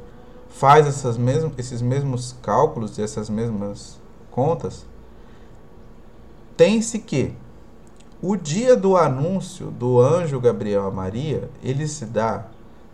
faz 0.49 0.85
essas 0.85 1.17
mesmas, 1.17 1.53
esses 1.57 1.81
mesmos 1.81 2.35
cálculos 2.41 2.99
essas 2.99 3.29
mesmas 3.29 3.99
contas, 4.29 4.85
tem-se 6.55 6.99
que 6.99 7.33
o 8.21 8.35
dia 8.35 8.75
do 8.75 8.97
anúncio 8.97 9.69
do 9.71 10.01
anjo 10.01 10.39
Gabriel 10.39 10.87
a 10.87 10.91
Maria, 10.91 11.49
ele 11.63 11.87
se 11.87 12.05
dá 12.05 12.47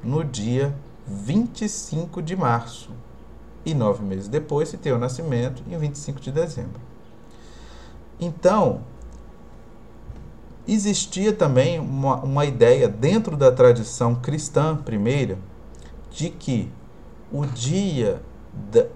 no 0.03 0.23
dia 0.23 0.75
25 1.07 2.21
de 2.21 2.35
março 2.35 2.91
e 3.65 3.73
nove 3.73 4.03
meses 4.03 4.27
depois 4.27 4.69
se 4.69 4.77
tem 4.77 4.91
o 4.91 4.97
nascimento 4.97 5.63
em 5.69 5.77
25 5.77 6.19
de 6.19 6.31
dezembro. 6.31 6.81
Então, 8.19 8.81
existia 10.67 11.33
também 11.33 11.79
uma, 11.79 12.17
uma 12.17 12.45
ideia 12.45 12.87
dentro 12.87 13.35
da 13.35 13.51
tradição 13.51 14.15
cristã 14.15 14.75
primeira 14.75 15.37
de 16.11 16.29
que 16.29 16.71
o 17.31 17.45
dia 17.45 18.21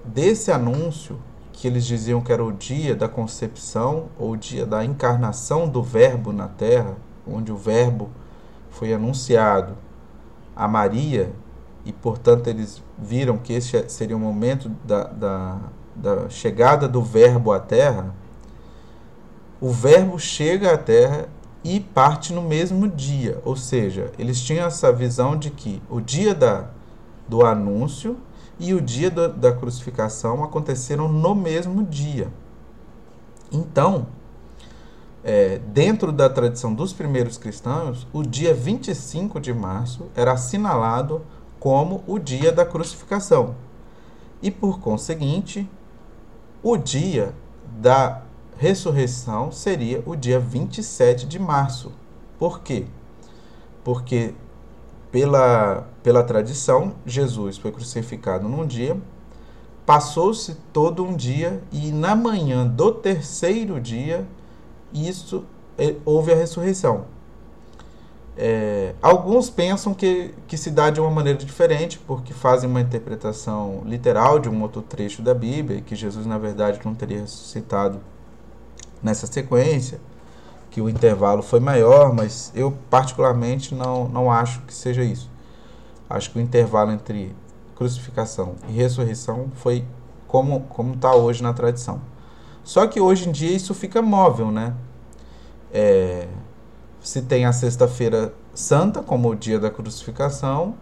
desse 0.05 0.51
anúncio, 0.51 1.19
que 1.51 1.67
eles 1.67 1.85
diziam 1.85 2.21
que 2.21 2.31
era 2.31 2.45
o 2.45 2.51
dia 2.51 2.95
da 2.95 3.09
concepção 3.09 4.09
ou 4.19 4.31
o 4.31 4.37
dia 4.37 4.65
da 4.65 4.85
encarnação 4.85 5.67
do 5.67 5.81
Verbo 5.81 6.31
na 6.31 6.47
terra, 6.47 6.95
onde 7.27 7.51
o 7.51 7.57
Verbo 7.57 8.09
foi 8.69 8.93
anunciado 8.93 9.75
a 10.55 10.67
Maria 10.67 11.31
e, 11.87 11.93
portanto, 11.93 12.47
eles 12.47 12.83
viram 12.97 13.37
que 13.37 13.53
esse 13.53 13.87
seria 13.87 14.17
o 14.17 14.19
momento 14.19 14.69
da, 14.83 15.05
da, 15.05 15.57
da 15.95 16.29
chegada 16.29 16.85
do 16.85 17.01
Verbo 17.01 17.53
à 17.53 17.61
Terra, 17.61 18.13
o 19.61 19.71
Verbo 19.71 20.19
chega 20.19 20.73
à 20.73 20.77
Terra 20.77 21.29
e 21.63 21.79
parte 21.79 22.33
no 22.33 22.41
mesmo 22.41 22.89
dia. 22.89 23.41
Ou 23.45 23.55
seja, 23.55 24.11
eles 24.19 24.41
tinham 24.41 24.67
essa 24.67 24.91
visão 24.91 25.37
de 25.37 25.49
que 25.49 25.81
o 25.89 26.01
dia 26.01 26.35
da, 26.35 26.65
do 27.25 27.45
anúncio 27.45 28.17
e 28.59 28.73
o 28.73 28.81
dia 28.81 29.09
do, 29.09 29.29
da 29.29 29.53
crucificação 29.53 30.43
aconteceram 30.43 31.07
no 31.07 31.33
mesmo 31.33 31.85
dia. 31.85 32.27
Então, 33.49 34.07
é, 35.23 35.59
dentro 35.67 36.11
da 36.11 36.29
tradição 36.29 36.73
dos 36.73 36.91
primeiros 36.91 37.37
cristãos, 37.37 38.05
o 38.11 38.23
dia 38.23 38.53
25 38.53 39.39
de 39.39 39.53
março 39.53 40.07
era 40.13 40.33
assinalado 40.33 41.21
como 41.59 42.03
o 42.07 42.19
dia 42.19 42.51
da 42.51 42.65
crucificação. 42.65 43.55
E 44.41 44.51
por 44.51 44.79
conseguinte, 44.79 45.69
o 46.61 46.77
dia 46.77 47.33
da 47.79 48.21
ressurreição 48.57 49.51
seria 49.51 50.03
o 50.05 50.15
dia 50.15 50.39
27 50.39 51.27
de 51.27 51.39
março. 51.39 51.91
Por 52.37 52.61
quê? 52.61 52.85
Porque 53.83 54.33
pela, 55.11 55.87
pela 56.03 56.23
tradição, 56.23 56.93
Jesus 57.05 57.57
foi 57.57 57.71
crucificado 57.71 58.47
num 58.47 58.65
dia, 58.65 58.97
passou-se 59.85 60.55
todo 60.73 61.03
um 61.03 61.15
dia 61.15 61.61
e 61.71 61.91
na 61.91 62.15
manhã 62.15 62.67
do 62.67 62.91
terceiro 62.91 63.79
dia, 63.79 64.27
isso 64.93 65.45
é, 65.77 65.95
houve 66.03 66.31
a 66.33 66.35
ressurreição. 66.35 67.05
É, 68.39 68.93
alguns 69.01 69.49
pensam 69.49 69.95
que, 69.95 70.31
que 70.47 70.55
se 70.57 70.69
dá 70.69 70.91
de 70.91 71.01
uma 71.01 71.09
maneira 71.09 71.39
diferente, 71.39 71.97
porque 71.97 72.33
fazem 72.33 72.69
uma 72.69 72.79
interpretação 72.79 73.81
literal 73.83 74.37
de 74.37 74.47
um 74.47 74.61
outro 74.61 74.83
trecho 74.83 75.23
da 75.23 75.33
Bíblia, 75.33 75.81
que 75.81 75.95
Jesus, 75.95 76.27
na 76.27 76.37
verdade, 76.37 76.79
não 76.85 76.93
teria 76.93 77.21
ressuscitado 77.21 77.99
nessa 79.01 79.25
sequência, 79.25 79.99
que 80.69 80.79
o 80.79 80.87
intervalo 80.87 81.41
foi 81.41 81.59
maior, 81.59 82.13
mas 82.13 82.51
eu, 82.53 82.71
particularmente, 82.91 83.73
não, 83.73 84.07
não 84.07 84.31
acho 84.31 84.61
que 84.61 84.73
seja 84.73 85.03
isso. 85.03 85.31
Acho 86.07 86.29
que 86.29 86.37
o 86.37 86.41
intervalo 86.41 86.91
entre 86.91 87.35
crucificação 87.75 88.55
e 88.69 88.71
ressurreição 88.71 89.51
foi 89.55 89.83
como 90.27 90.63
está 90.93 91.15
hoje 91.15 91.41
na 91.41 91.53
tradição. 91.53 92.01
Só 92.63 92.85
que 92.85 92.99
hoje 92.99 93.29
em 93.29 93.31
dia 93.31 93.51
isso 93.51 93.73
fica 93.73 94.01
móvel, 94.01 94.51
né? 94.51 94.75
É, 95.73 96.27
se 97.07 97.21
tem 97.21 97.45
a 97.45 97.53
Sexta-feira 97.53 98.33
Santa, 98.53 99.01
como 99.01 99.29
o 99.29 99.35
dia 99.35 99.57
da 99.57 99.71
crucificação, 99.71 100.75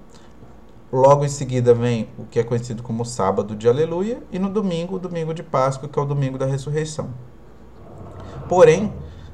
logo 0.91 1.23
em 1.23 1.29
seguida 1.29 1.71
vem 1.71 2.09
o 2.17 2.25
que 2.25 2.39
é 2.39 2.43
conhecido 2.43 2.81
como 2.81 3.05
Sábado 3.05 3.55
de 3.55 3.69
Aleluia, 3.69 4.23
e 4.31 4.39
no 4.39 4.49
domingo, 4.49 4.95
o 4.95 4.99
domingo 4.99 5.35
de 5.35 5.43
Páscoa, 5.43 5.87
que 5.87 5.99
é 5.99 6.01
o 6.01 6.05
domingo 6.05 6.35
da 6.35 6.47
ressurreição. 6.47 7.11
Porém, 8.49 8.91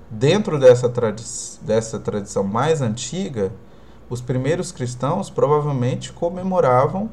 dentro 0.10 0.60
dessa, 0.60 0.90
tradi 0.90 1.24
dessa 1.62 1.98
tradição 1.98 2.44
mais 2.44 2.82
antiga, 2.82 3.54
os 4.10 4.20
primeiros 4.20 4.74
cristãos 4.74 5.30
provavelmente 5.30 6.12
comemoravam 6.12 7.10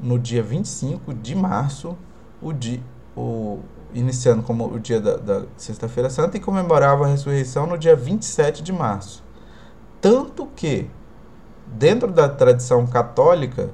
no 0.00 0.18
dia 0.18 0.42
25 0.42 1.14
de 1.14 1.36
março, 1.36 1.96
o 2.42 2.52
dia, 2.52 2.82
o, 3.16 3.60
iniciando 3.98 4.42
como 4.42 4.66
o 4.72 4.78
dia 4.78 5.00
da, 5.00 5.16
da 5.16 5.42
Sexta-feira 5.56 6.10
Santa, 6.10 6.36
e 6.36 6.40
comemorava 6.40 7.04
a 7.04 7.08
ressurreição 7.08 7.66
no 7.66 7.78
dia 7.78 7.96
27 7.96 8.62
de 8.62 8.72
março. 8.72 9.24
Tanto 10.00 10.46
que, 10.54 10.88
dentro 11.66 12.12
da 12.12 12.28
tradição 12.28 12.86
católica, 12.86 13.70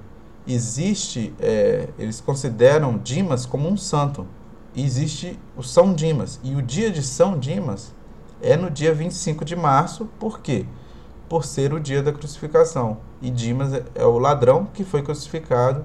existe, 0.47 1.35
é, 1.41 1.89
eles 1.99 2.21
consideram 2.21 2.99
Dimas 2.99 3.45
como 3.45 3.69
um 3.69 3.77
santo. 3.77 4.27
E 4.75 4.85
existe 4.85 5.39
o 5.57 5.63
São 5.63 5.93
Dimas. 5.93 6.41
E 6.43 6.55
o 6.55 6.63
dia 6.63 6.91
de 6.91 7.03
São 7.03 7.39
Dimas 7.39 7.93
é 8.41 8.57
no 8.57 8.71
dia 8.71 8.95
25 8.95 9.45
de 9.45 9.55
março, 9.55 10.07
por 10.19 10.41
quê? 10.41 10.65
Por 11.29 11.45
ser 11.45 11.73
o 11.73 11.81
dia 11.81 12.03
da 12.03 12.13
crucificação. 12.13 12.99
E 13.21 13.31
Dimas 13.31 13.73
é, 13.73 13.85
é 13.95 14.05
o 14.05 14.19
ladrão 14.19 14.67
que 14.73 14.85
foi 14.85 15.03
crucificado 15.03 15.85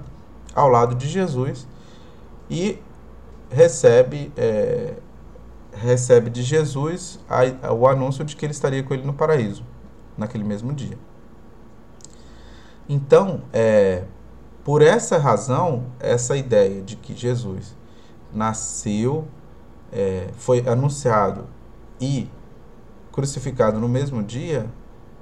ao 0.54 0.68
lado 0.68 0.94
de 0.94 1.08
Jesus. 1.08 1.66
E 2.48 2.78
recebe, 3.50 4.32
é, 4.36 4.94
recebe 5.72 6.30
de 6.30 6.42
Jesus 6.42 7.18
a, 7.28 7.68
a, 7.68 7.72
o 7.72 7.86
anúncio 7.86 8.24
de 8.24 8.36
que 8.36 8.44
ele 8.44 8.52
estaria 8.52 8.82
com 8.82 8.94
ele 8.94 9.04
no 9.04 9.12
paraíso, 9.12 9.64
naquele 10.16 10.44
mesmo 10.44 10.72
dia. 10.72 10.98
Então, 12.88 13.42
é, 13.52 14.04
por 14.64 14.82
essa 14.82 15.18
razão, 15.18 15.86
essa 16.00 16.36
ideia 16.36 16.82
de 16.82 16.96
que 16.96 17.14
Jesus 17.14 17.76
nasceu, 18.32 19.26
é, 19.92 20.28
foi 20.36 20.66
anunciado 20.68 21.46
e 22.00 22.28
crucificado 23.12 23.80
no 23.80 23.88
mesmo 23.88 24.22
dia, 24.22 24.66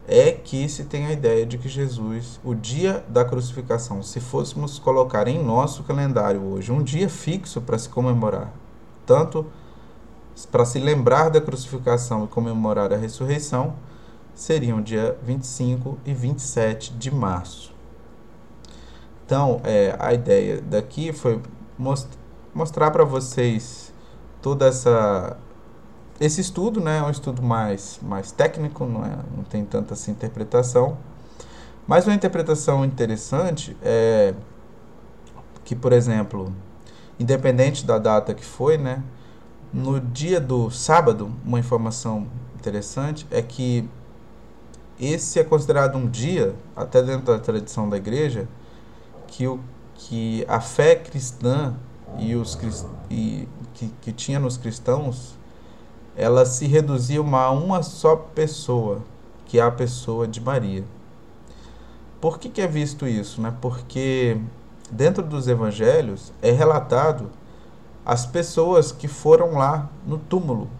é 0.06 0.30
que 0.30 0.68
se 0.68 0.84
tem 0.84 1.06
a 1.06 1.12
ideia 1.12 1.44
de 1.44 1.58
que 1.58 1.68
Jesus, 1.68 2.40
o 2.44 2.54
dia 2.54 3.04
da 3.08 3.24
crucificação, 3.24 4.02
se 4.02 4.20
fôssemos 4.20 4.78
colocar 4.78 5.26
em 5.26 5.42
nosso 5.42 5.82
calendário 5.82 6.42
hoje 6.42 6.70
um 6.70 6.82
dia 6.82 7.08
fixo 7.08 7.60
para 7.60 7.76
se 7.78 7.88
comemorar, 7.88 8.52
tanto 9.04 9.46
para 10.50 10.64
se 10.64 10.78
lembrar 10.78 11.30
da 11.30 11.40
crucificação 11.40 12.24
e 12.24 12.28
comemorar 12.28 12.92
a 12.92 12.96
ressurreição, 12.96 13.74
seriam 14.34 14.80
dia 14.80 15.18
25 15.22 15.98
e 16.04 16.12
27 16.12 16.92
de 16.92 17.10
março. 17.10 17.74
Então, 19.24 19.60
é, 19.64 19.96
a 19.98 20.12
ideia 20.12 20.60
daqui 20.60 21.12
foi 21.12 21.40
most 21.76 22.08
mostrar 22.54 22.90
para 22.90 23.04
vocês 23.04 23.92
toda 24.40 24.66
essa 24.66 25.36
esse 26.20 26.40
estudo 26.40 26.80
né, 26.80 26.98
é 26.98 27.02
um 27.02 27.10
estudo 27.10 27.42
mais, 27.42 27.98
mais 28.02 28.32
técnico, 28.32 28.86
não, 28.86 29.04
é, 29.04 29.16
não 29.36 29.44
tem 29.44 29.64
tanta 29.64 29.94
interpretação. 30.10 30.96
Mas 31.86 32.06
uma 32.06 32.14
interpretação 32.14 32.84
interessante 32.84 33.76
é 33.82 34.34
que, 35.64 35.76
por 35.76 35.92
exemplo, 35.92 36.52
independente 37.18 37.84
da 37.84 37.98
data 37.98 38.34
que 38.34 38.44
foi, 38.44 38.78
né, 38.78 39.02
no 39.72 40.00
dia 40.00 40.40
do 40.40 40.70
sábado, 40.70 41.30
uma 41.44 41.58
informação 41.58 42.26
interessante 42.54 43.26
é 43.30 43.42
que 43.42 43.88
esse 44.98 45.38
é 45.38 45.44
considerado 45.44 45.96
um 45.96 46.08
dia, 46.08 46.54
até 46.74 47.02
dentro 47.02 47.26
da 47.26 47.38
tradição 47.38 47.88
da 47.88 47.96
igreja, 47.96 48.48
que, 49.26 49.46
o, 49.46 49.60
que 49.94 50.44
a 50.48 50.60
fé 50.60 50.96
cristã 50.96 51.74
e 52.18 52.34
os 52.34 52.58
e, 53.10 53.46
que, 53.74 53.88
que 54.00 54.12
tinha 54.12 54.38
nos 54.38 54.56
cristãos 54.56 55.36
ela 56.16 56.46
se 56.46 56.66
reduzia 56.66 57.20
a 57.20 57.50
uma 57.50 57.82
só 57.82 58.16
pessoa, 58.16 59.02
que 59.44 59.58
é 59.58 59.62
a 59.62 59.70
pessoa 59.70 60.26
de 60.26 60.40
Maria. 60.40 60.82
Por 62.20 62.38
que, 62.38 62.48
que 62.48 62.62
é 62.62 62.66
visto 62.66 63.06
isso? 63.06 63.40
Né? 63.40 63.54
Porque 63.60 64.40
dentro 64.90 65.22
dos 65.22 65.46
evangelhos 65.46 66.32
é 66.40 66.50
relatado 66.50 67.30
as 68.04 68.24
pessoas 68.24 68.90
que 68.90 69.06
foram 69.06 69.54
lá 69.54 69.90
no 70.06 70.16
túmulo 70.16 70.70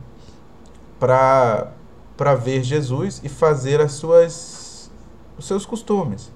para 0.99 2.35
ver 2.41 2.63
Jesus 2.63 3.21
e 3.23 3.29
fazer 3.29 3.81
as 3.81 3.93
suas 3.93 4.91
os 5.39 5.47
seus 5.47 5.67
costumes. 5.67 6.33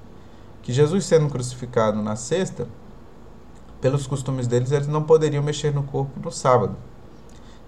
Que 0.63 0.73
Jesus 0.75 1.07
sendo 1.07 1.31
crucificado 1.31 2.03
na 2.03 2.17
sexta, 2.17 2.69
pelos 3.81 4.07
costumes 4.07 4.47
deles, 4.47 4.73
eles 4.73 4.87
não 4.87 5.03
poderiam 5.03 5.43
mexer 5.43 5.73
no 5.73 5.83
corpo 5.83 6.21
no 6.23 6.31
sábado. 6.31 6.77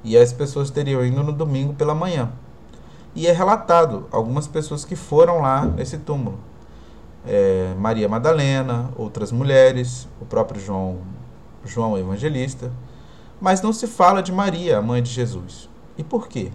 E 0.05 0.17
as 0.17 0.33
pessoas 0.33 0.71
teriam 0.71 1.05
ido 1.05 1.23
no 1.23 1.33
domingo 1.33 1.75
pela 1.75 1.95
manhã. 1.95 2.31
E 3.15 3.27
é 3.27 3.33
relatado 3.33 4.07
algumas 4.11 4.47
pessoas 4.47 4.85
que 4.85 4.97
foram 4.97 5.41
lá 5.41 5.65
nesse 5.65 5.99
túmulo. 5.99 6.38
É, 7.27 7.75
Maria 7.79 8.09
Madalena, 8.09 8.91
outras 8.97 9.31
mulheres, 9.31 10.09
o 10.21 10.25
próprio 10.25 10.61
João, 10.61 10.99
João 11.65 11.97
Evangelista. 11.97 12.73
Mas 13.41 13.61
não 13.61 13.73
se 13.73 13.87
fala 13.87 14.23
de 14.23 14.33
Maria, 14.33 14.79
a 14.79 14.83
mãe 14.83 15.03
de 15.03 15.11
Jesus. 15.11 15.69
E 15.97 16.03
por 16.03 16.27
quê? 16.29 16.51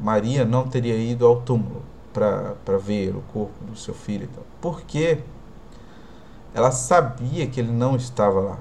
Maria 0.00 0.44
não 0.44 0.66
teria 0.66 0.96
ido 0.96 1.26
ao 1.26 1.40
túmulo 1.40 1.82
para 2.12 2.78
ver 2.78 3.14
o 3.14 3.22
corpo 3.32 3.52
do 3.64 3.76
seu 3.76 3.92
filho 3.92 4.24
e 4.24 4.28
tal. 4.28 4.44
Porque 4.60 5.18
ela 6.54 6.70
sabia 6.70 7.46
que 7.46 7.60
ele 7.60 7.72
não 7.72 7.96
estava 7.96 8.40
lá. 8.40 8.58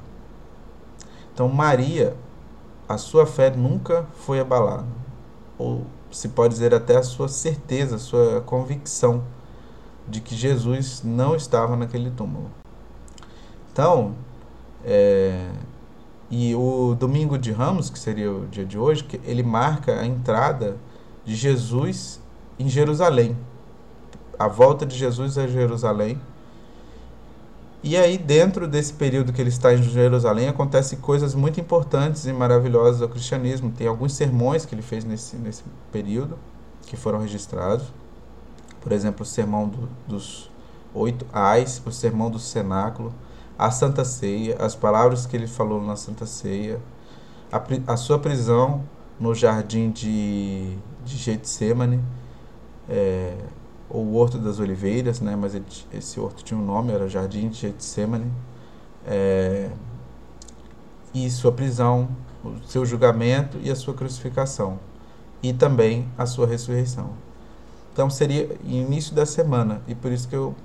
Então 1.34 1.48
Maria 1.48 2.16
a 2.88 2.98
sua 2.98 3.26
fé 3.26 3.50
nunca 3.50 4.06
foi 4.26 4.40
abalada. 4.40 4.86
Ou 5.58 5.86
se 6.12 6.30
pode 6.30 6.54
dizer 6.54 6.74
até 6.74 6.98
a 6.98 7.04
sua 7.04 7.28
certeza, 7.28 7.96
a 7.96 8.00
sua 8.00 8.42
convicção 8.42 9.24
de 10.08 10.22
que 10.22 10.36
Jesus 10.36 11.02
não 11.04 11.36
estava 11.36 11.76
naquele 11.76 12.12
túmulo. 12.12 12.50
Então, 13.72 14.16
é, 14.84 15.50
e 16.30 16.56
o 16.56 16.96
domingo 16.98 17.38
de 17.38 17.52
Ramos, 17.52 17.90
que 17.90 18.00
seria 18.00 18.32
o 18.32 18.48
dia 18.48 18.66
de 18.66 18.78
hoje, 18.78 19.06
ele 19.24 19.44
marca 19.44 20.00
a 20.00 20.06
entrada 20.06 20.78
de 21.24 21.36
Jesus 21.36 22.22
em 22.58 22.70
Jerusalém. 22.70 23.38
A 24.38 24.48
volta 24.48 24.86
de 24.86 24.96
Jesus 24.96 25.38
a 25.38 25.48
Jerusalém. 25.48 26.20
E 27.88 27.96
aí, 27.96 28.18
dentro 28.18 28.68
desse 28.68 28.92
período 28.92 29.32
que 29.32 29.40
ele 29.40 29.50
está 29.50 29.72
em 29.72 29.84
Jerusalém, 29.84 30.48
acontecem 30.48 30.98
coisas 30.98 31.36
muito 31.36 31.60
importantes 31.60 32.26
e 32.26 32.34
maravilhosas 32.34 33.00
ao 33.00 33.08
cristianismo. 33.08 33.72
Tem 33.72 33.86
alguns 33.86 34.14
sermões 34.14 34.66
que 34.66 34.74
ele 34.74 34.82
fez 34.82 35.06
nesse, 35.06 35.36
nesse 35.36 35.64
período, 35.92 36.36
que 36.88 36.98
foram 36.98 37.20
registrados. 37.20 37.86
Por 38.82 38.92
exemplo, 38.92 39.22
o 39.22 39.26
sermão 39.26 39.70
do, 39.70 39.88
dos 40.08 40.50
oito 40.96 41.28
ais, 41.32 41.80
o 41.86 41.92
sermão 41.92 42.32
do 42.32 42.40
cenáculo, 42.40 43.14
a 43.56 43.70
Santa 43.70 44.04
Ceia, 44.04 44.58
as 44.60 44.74
palavras 44.74 45.28
que 45.28 45.38
ele 45.38 45.46
falou 45.46 45.80
na 45.80 45.96
Santa 45.96 46.26
Ceia, 46.26 46.82
a, 47.52 47.62
a 47.94 47.98
sua 47.98 48.18
prisão 48.18 48.84
no 49.20 49.36
jardim 49.36 49.92
de, 49.92 50.76
de 51.06 51.18
Getsemane, 51.18 52.02
é, 52.90 53.36
ou 53.90 54.16
Horto 54.16 54.38
das 54.38 54.60
Oliveiras, 54.60 55.22
né? 55.22 55.36
mas 55.36 55.56
ele, 55.56 55.66
esse 55.94 56.20
horto 56.20 56.44
tinha 56.44 56.60
um 56.60 56.66
nome, 56.66 56.92
era 56.92 57.08
Jardim 57.08 57.50
de 57.50 57.60
Getsemane, 57.62 58.32
é, 59.06 59.70
e 61.14 61.30
sua 61.30 61.52
prisão, 61.52 62.10
o 62.44 62.58
seu 62.68 62.86
julgamento 62.86 63.58
e 63.62 63.70
a 63.70 63.76
sua 63.76 63.94
crucificação, 63.94 64.80
e 65.42 65.54
também 65.54 66.08
a 66.18 66.26
sua 66.26 66.48
ressurreição. 66.48 67.12
Então 67.94 68.10
seria 68.10 68.58
início 68.64 69.16
da 69.16 69.26
semana, 69.26 69.82
e 69.88 69.96
por 69.96 70.12
isso 70.12 70.28
que 70.28 70.36
eu 70.36 70.56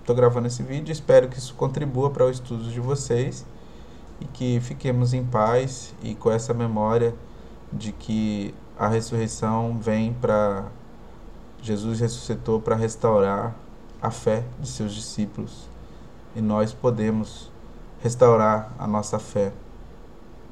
estou 0.00 0.14
gravando 0.14 0.46
esse 0.46 0.62
vídeo, 0.62 0.92
espero 0.92 1.28
que 1.28 1.38
isso 1.38 1.54
contribua 1.54 2.10
para 2.10 2.26
o 2.26 2.30
estudo 2.30 2.70
de 2.70 2.80
vocês, 2.80 3.44
e 4.20 4.26
que 4.26 4.60
fiquemos 4.60 5.14
em 5.14 5.24
paz 5.24 5.94
e 6.02 6.14
com 6.14 6.30
essa 6.30 6.52
memória 6.52 7.14
de 7.72 7.90
que 7.90 8.54
a 8.78 8.86
ressurreição 8.86 9.78
vem 9.78 10.12
para 10.12 10.66
Jesus 11.62 12.00
ressuscitou 12.00 12.60
para 12.60 12.76
restaurar 12.76 13.54
a 14.00 14.10
fé 14.10 14.44
de 14.58 14.68
seus 14.68 14.94
discípulos 14.94 15.68
e 16.34 16.40
nós 16.40 16.72
podemos 16.72 17.50
restaurar 18.02 18.72
a 18.78 18.86
nossa 18.86 19.18
fé 19.18 19.52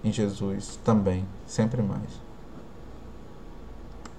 em 0.04 0.12
Jesus 0.12 0.78
também, 0.84 1.24
sempre 1.46 1.82
mais. 1.82 2.27